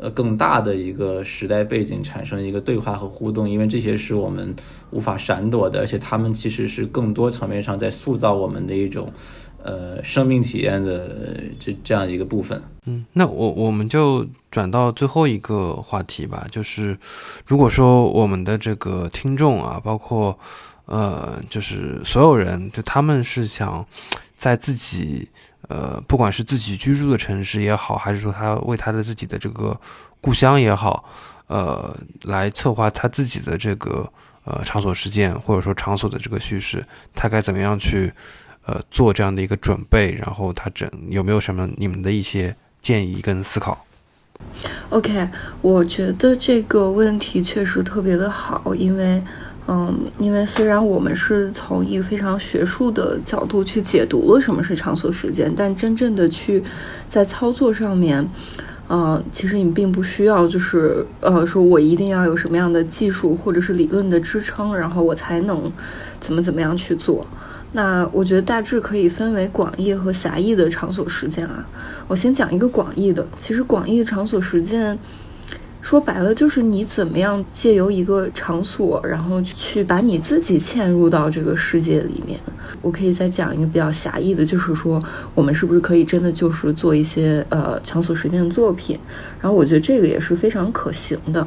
[0.03, 4.53] 呃更大的一个时代背景产生一个对话和互动，因为这些是我们
[4.91, 9.13] 无法闪躲的，而且他们其实是更多层面上在塑造我们的一种
[9.63, 12.61] 呃生命体验的这这样一个部分。
[12.87, 16.99] 嗯，那我我们就转到最后一个话题吧，就是
[17.47, 20.37] 如果说我们的这个听众啊，包括
[20.87, 23.87] 呃，就是所有人，就他们是想。
[24.43, 25.29] 在自己，
[25.69, 29.81] 呃，不管是自己居住的城市也好，还是说他为他的自己的这个
[30.21, 31.05] 故乡也好，
[31.47, 34.13] 呃，来策划他自己的这个
[34.43, 38.13] 呃场所实践，或者说场所的这个叙事，他该怎么样去
[38.67, 40.13] 呃做这样的一个准备？
[40.21, 43.87] 然后他整有没有什么你们的一些建议跟思考
[44.89, 45.29] ？OK，
[45.61, 49.23] 我觉得这个问题确实特别的好，因为。
[49.69, 56.63] 嗯，因为虽然我们是从一个非常学术的角度去解读了什么是场所时间，但真正的去
[57.09, 58.29] 在操作上面，
[58.89, 65.71] 呃，其实你并不需要就是呃说我一定要有什么样的技术或者是理论的支撑，然后我才能
[66.21, 67.25] 怎么怎么样去做。
[67.71, 71.65] 那我觉得大致可以分为广义和狭义的场所实践啊。
[72.09, 74.99] 我先讲一个广义的，其实广义场所实践。
[75.83, 82.39] 说白了，就是你怎么样借由一个场所，然后去把你自己嵌入到这个世界里面。
[82.81, 85.03] 我可以再讲一个比较狭义的，就是说，
[85.35, 88.99] 我们是不是可以真的就是做一些呃场所实践的作品？
[89.41, 91.47] 然后我觉得这个也是非常可行的。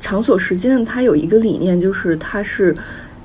[0.00, 2.76] 场所实践它有一个理念，就是它是，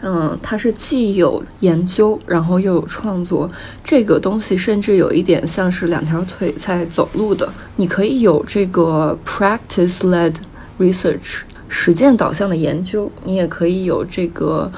[0.02, 3.49] 嗯，它是既有研究，然后又有创作。
[3.84, 7.49] 这个东西甚至有一点像是两条腿在走路的。
[7.77, 10.34] 你可以有这个 practice led。
[10.80, 14.72] Research 实践导向的研究，你也可以有这个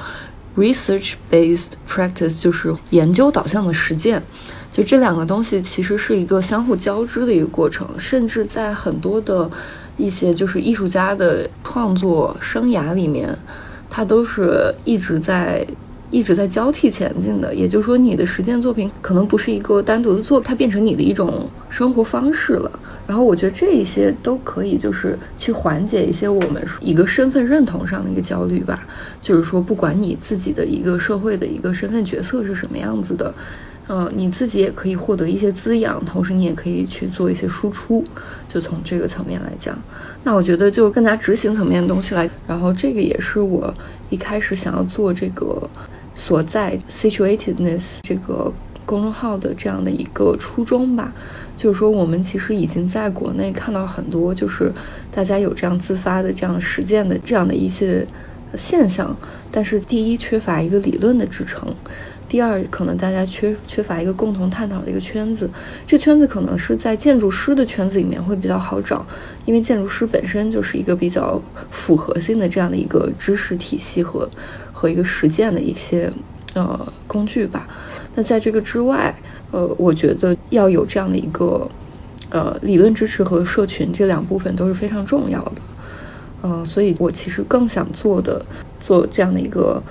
[0.56, 4.22] research based practice，就是研究导向的实践。
[4.70, 9.50] 就这两个东西其实是一个相互交织的一个过程，甚至在很多的
[9.98, 13.38] 一些就是艺术家的创作生涯里面，
[13.90, 15.66] 它都是一直在
[16.10, 17.54] 一直在交替前进的。
[17.54, 22.80] 也就是说，你的实践作品可能不是一个单独的作品，它变成你的一种生活方式了。
[23.06, 28.86] 然后我觉得这一些都可以，就是去缓解一些我们一个身份认同上的一个焦虑吧。
[29.20, 33.34] 就是说，不管你自己的一个社会的一个身份角色是什么样子的，
[33.88, 38.04] 嗯，你自己也可以获得一些滋养，同时你也可以去做一些输出。
[38.48, 39.76] 就从这个层面来讲，
[40.24, 42.28] 那我觉得就更加执行层面的东西来。
[42.46, 43.72] 然后这个也是我
[44.10, 45.68] 一开始想要做这个
[46.14, 48.52] 所在 situatedness 这个
[48.84, 51.12] 公众号的这样的一个初衷吧。
[51.56, 54.72] 就是说，我们其实已经在国内看到很多，就是
[55.10, 58.06] 大家有这样自发的、这样实践的这样的一些
[58.56, 59.16] 现象。
[59.50, 61.68] 但是，第一，缺乏一个理论的支撑；
[62.26, 65.48] 第二，可能大家缺缺乏一个共同探讨的一个圈子，
[65.86, 69.06] 这圈子可能是在建筑师的圈子里面会比较好找，
[69.44, 74.28] 因为建筑师本身就是一个比较复合性的这样的一个知识体系和
[74.72, 76.10] 和一个实践的一些
[76.54, 77.68] 呃工具吧。
[78.14, 79.14] 那在这个之外，
[79.50, 81.68] 呃，我觉得要有这样的一个
[82.30, 85.52] 呃理论支持和社群这两部分都是非常重要的。
[86.42, 88.44] 嗯，所以我其实更想做的
[88.80, 89.82] 做这样的一个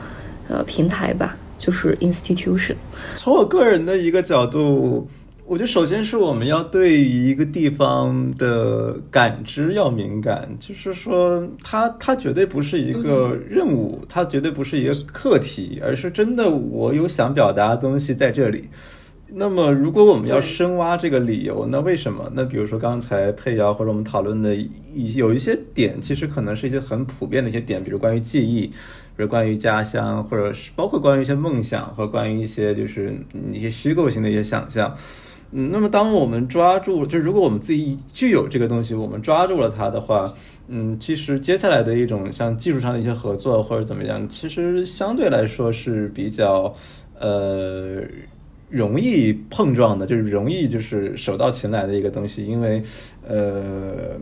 [0.48, 1.38] 呃平台吧。
[1.62, 2.74] 就是 institution。
[3.16, 5.08] 从我个人的一个角度，
[5.46, 18.70] 我觉得首先是我们要对于一个地方的感知要敏感，就是说，它它绝对不是一个任务，它绝对不是一个课题，而是真的我有想表达的东西在这里。
[19.34, 22.32] 那么，如果我们要深挖这个理由，那为什么？
[22.34, 28.72] 那比如说刚才佩瑶或者我们讨论的一有一些点，其实可能是一些很普遍的一些点，比如关于记忆。
[29.18, 33.14] 比如关于家乡，或者是包括关于一些梦想，或者关于一些就是
[33.52, 34.96] 一些虚构性的一些想象，
[35.52, 40.34] 嗯，那么当我们抓住，就如果我们自己具有这个东西，我们抓住了它的话，
[40.68, 46.74] 嗯，其实接下来的一种像技术上的一些合作或者怎么样，其实相对来说是比较
[47.20, 48.02] 呃
[48.70, 52.82] 容易碰撞的，就是容易就是手到擒来的一个东西，因为
[53.28, 54.18] 呃。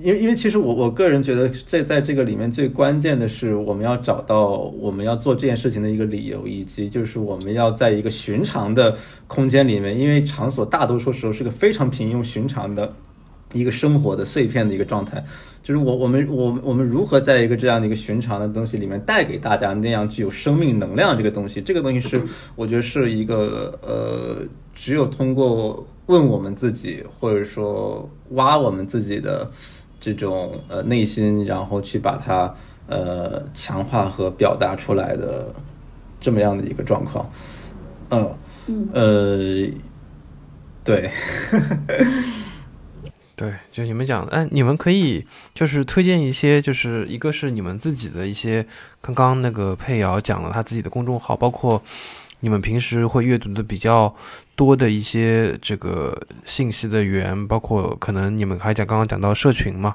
[0.00, 8.96] 因为因为其实我我个人觉得，这在这个里面最关键的是，我们要找到我们要做这件事情的一个理由，以及就是我们要在一个寻常的
[9.26, 12.90] 空间里面，因为场所大多数时候是个非常平庸寻常的
[13.52, 15.22] 一个生活的碎片的一个状态，
[15.62, 22.22] 就是我我们我们我们如何在一个这样的一个寻常的东西里面带给大家那样具有生命能量这个东西，这个东西是
[22.56, 24.38] 我觉得是一个呃，
[24.74, 29.50] 只有通过问我们自己，或者说挖我们自己的。
[30.02, 32.52] 这种呃内心，然后去把它
[32.88, 35.54] 呃强化和表达出来的
[36.20, 37.30] 这么样的一个状况，
[38.10, 38.34] 嗯
[38.66, 39.68] 嗯呃
[40.82, 41.08] 对，
[43.36, 45.24] 对，就你们讲，哎，你们可以
[45.54, 48.66] 就是推荐一些，就是一个是你们自己的一些，
[49.00, 51.80] 刚刚那个佩瑶讲了他自己的公众号，包括。
[52.44, 54.12] 你们平时会阅读的比较
[54.56, 56.12] 多的一些这个
[56.44, 59.94] 信息的源，包括可能你们还讲刚刚讲到社群嘛，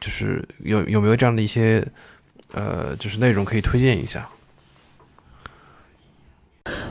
[0.00, 1.86] 就是有有没有这样的一些
[2.54, 4.26] 呃，就是内容可以推荐一下？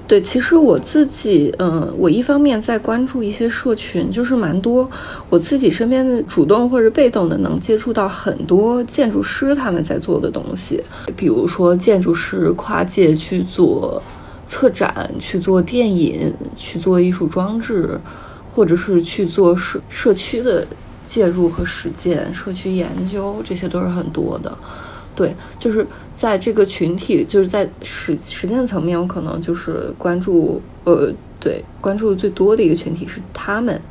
[0.08, 4.88] 对，其实我自己，嗯，我一方面在关注一些社群，就是蛮多
[5.32, 10.80] 我自己身边的主动或者被动的能接触到很多建筑师他们在做的东西，
[11.18, 14.00] 比如说建筑师跨界去做。
[14.52, 17.98] 策展去做电影，去做艺术装置，
[18.54, 20.68] 或者是去做社社区的
[21.06, 24.52] 介入和实践、社区研究，这些都是很多的。
[25.16, 25.88] 对，就是
[26.18, 31.10] 在这个群体，就是在实实践层面，我可能就是关注，呃，
[31.40, 33.82] 对，关注的最多的一个群体是他们。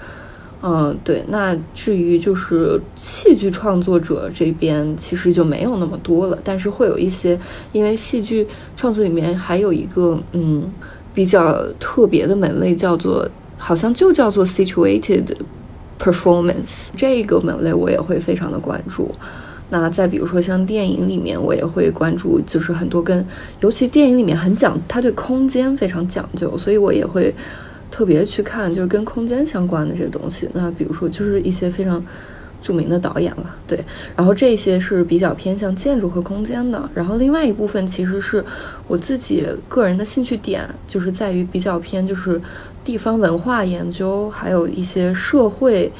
[0.62, 1.24] 嗯，对。
[1.28, 6.38] 那至于就是戏剧创作者这边，其实就没有那么多了。
[6.44, 7.38] 但是会有一些，
[7.72, 8.46] 因为戏剧
[8.76, 10.70] 创作里面还有一个嗯
[11.14, 13.26] 比较特别的门类，叫做
[13.56, 15.24] 好像就叫做 situated
[15.98, 19.10] performance 这个门类，我也会非常的关注。
[19.70, 23.26] 那再比如说像电影里面，我也会关注，就是很多跟
[23.60, 27.34] 尤其电影里面很讲，它对空间非常讲究，所以我也会。
[27.90, 32.02] 特别去看就是跟空间相关的这些东西，那比如说就是一些非常
[32.62, 33.82] 著名的导演了，对，
[34.14, 38.44] 然后这些是比较偏向建筑和空间的，然后另外一部分其实是
[38.86, 42.40] 我自己个人的兴趣点，就是在于比较偏就是
[42.84, 45.90] 地方文化研究，还有一些社会，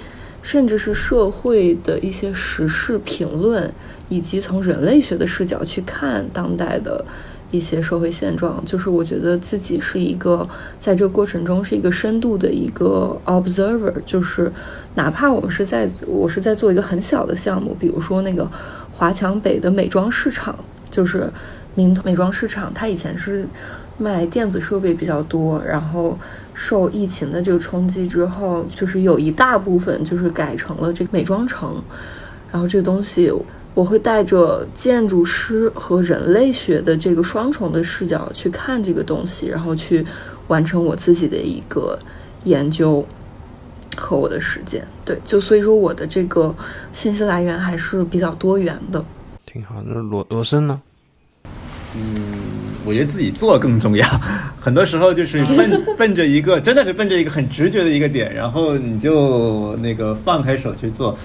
[0.43, 3.73] 甚至是社会的一些时事评论，
[4.09, 7.05] 以及从人类学的视角去看当代的。
[7.51, 10.49] 一些社会现状，就是我觉得自己是一个
[10.79, 14.51] 在这个过程中是一个深度的一个 observer，就是
[14.95, 18.49] 哪怕我们是在我是在做一个很小的项目，比如说那个
[18.93, 20.55] 华强北的美妆市场，
[20.91, 21.29] 就是
[21.75, 23.47] 名美妆市场，它以前是
[23.99, 26.19] 卖电子设备比较多，然后
[26.55, 31.83] 受疫情的这个冲击之后，就是有一大部分就是改成了这个美妆城，
[32.53, 33.33] 然后这个东西。
[33.75, 40.05] 我会带着建筑师和人类学的这个双重的视角去看这个东西，然后去
[40.49, 41.99] 完成我自己的一个
[42.45, 43.07] 研究
[43.97, 44.85] 和我的实践。
[45.05, 46.55] 对，就所以说我的这个
[46.93, 49.03] 信息来源还是比较多元的。
[49.47, 49.77] 挺好。
[49.87, 50.81] 那罗罗森呢？
[51.95, 52.23] 嗯，
[52.85, 54.07] 我觉得自己做更重要。
[54.61, 61.17] 很多时候就是奔 奔着一个，真的是奔着一个很直觉的一个点，然后你就那个放开手去做。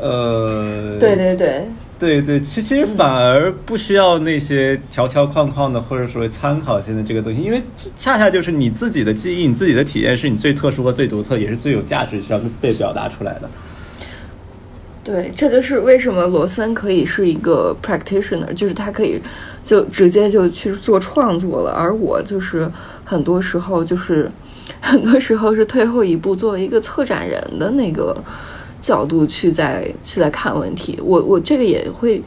[0.00, 1.66] 呃，对对对。
[2.04, 7.62] 对对，其其实反而不需要那些条条框框的，或者说参考性的这个东西，因为
[7.96, 13.48] 恰恰就是你自己的记忆、你自己的体验是你最特殊和最独特，也是最有价值需要被表达出来的。
[15.02, 19.18] 对，这就是为什么罗森可以是一个 practitioner，就是他可以
[19.62, 22.70] 就直接就去做创作了，而我就是
[23.02, 24.30] 很多时候就是
[24.80, 28.14] 很多时候是退后一步，作为一个策展人的那个。
[28.84, 32.22] 角度去在去在看问题，我我这个也会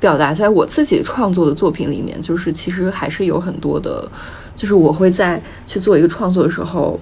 [0.00, 4.10] 表达在我自己创作的作品里面，就是其实还是有很多的，
[4.56, 6.98] 就是我会在去做一个创作的时候，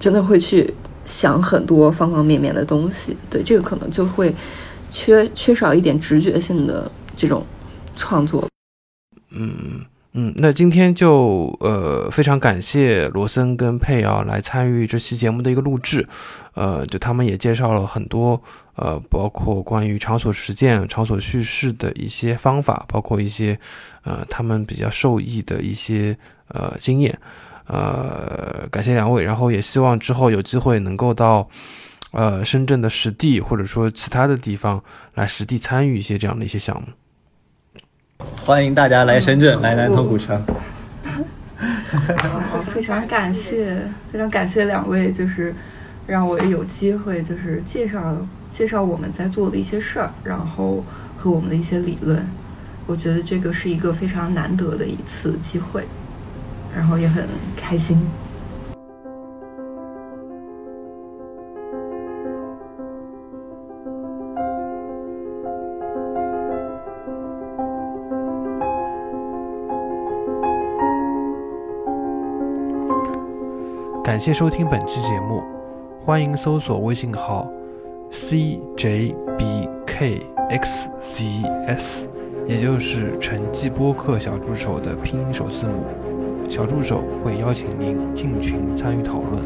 [0.00, 0.74] 真的会去
[1.04, 3.16] 想很多方方面面的东西。
[3.30, 4.34] 对这个可能就会
[4.90, 7.46] 缺缺少一点直觉性的这种
[7.94, 8.44] 创作。
[9.30, 9.86] 嗯。
[10.14, 16.06] 嗯，那今天就呃非常感谢罗森跟佩瑶来参与这期节目的一个录制，
[16.52, 18.38] 呃，就他们也介绍了很多
[18.74, 23.58] 呃，包括关于场所实践、场所叙事的一些方法，包括一些
[24.04, 26.14] 呃他们比较受益的一些
[26.48, 27.18] 呃经验，
[27.66, 31.48] 呃，感谢两位，然后也希望之后有机会能够到
[32.10, 34.84] 呃深圳的实地或者说其他的地方
[35.14, 36.86] 来实地参与一些这样的一些项目。
[38.44, 40.42] 欢迎大家来深圳，来南头古城。
[41.04, 43.76] 好， 非常感谢，
[44.12, 45.54] 非常感谢两位，就是
[46.06, 48.16] 让我有机会，就是介绍
[48.50, 50.84] 介绍我们在做的一些事儿，然后
[51.16, 52.24] 和我们的一些理论。
[52.86, 55.84] 我觉得这个是一个非常难得的一次机会，
[56.74, 57.24] 然后也很
[57.56, 58.00] 开心。
[74.12, 75.42] 感谢收听本期节目，
[76.04, 77.50] 欢迎搜索微信号
[78.10, 79.24] cjbkxzs，
[82.46, 85.86] 也就是陈记播客小助手的拼音首字母。
[86.46, 89.42] 小助手会邀请您进群参与讨论。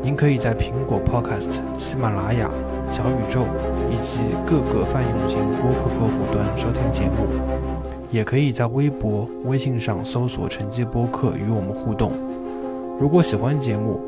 [0.00, 2.48] 您可以在苹果 Podcast、喜马拉雅、
[2.88, 3.46] 小宇宙
[3.90, 7.26] 以及各个泛用型播客客户端收听节目，
[8.12, 12.12] 也可以在微博、微信上搜索“陈记播客”与我们互动。
[13.00, 13.98] 如果喜欢节目，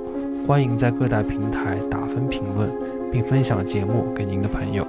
[0.47, 2.71] 欢迎在各大平台打分评论，
[3.11, 4.87] 并分享节目给您的朋友。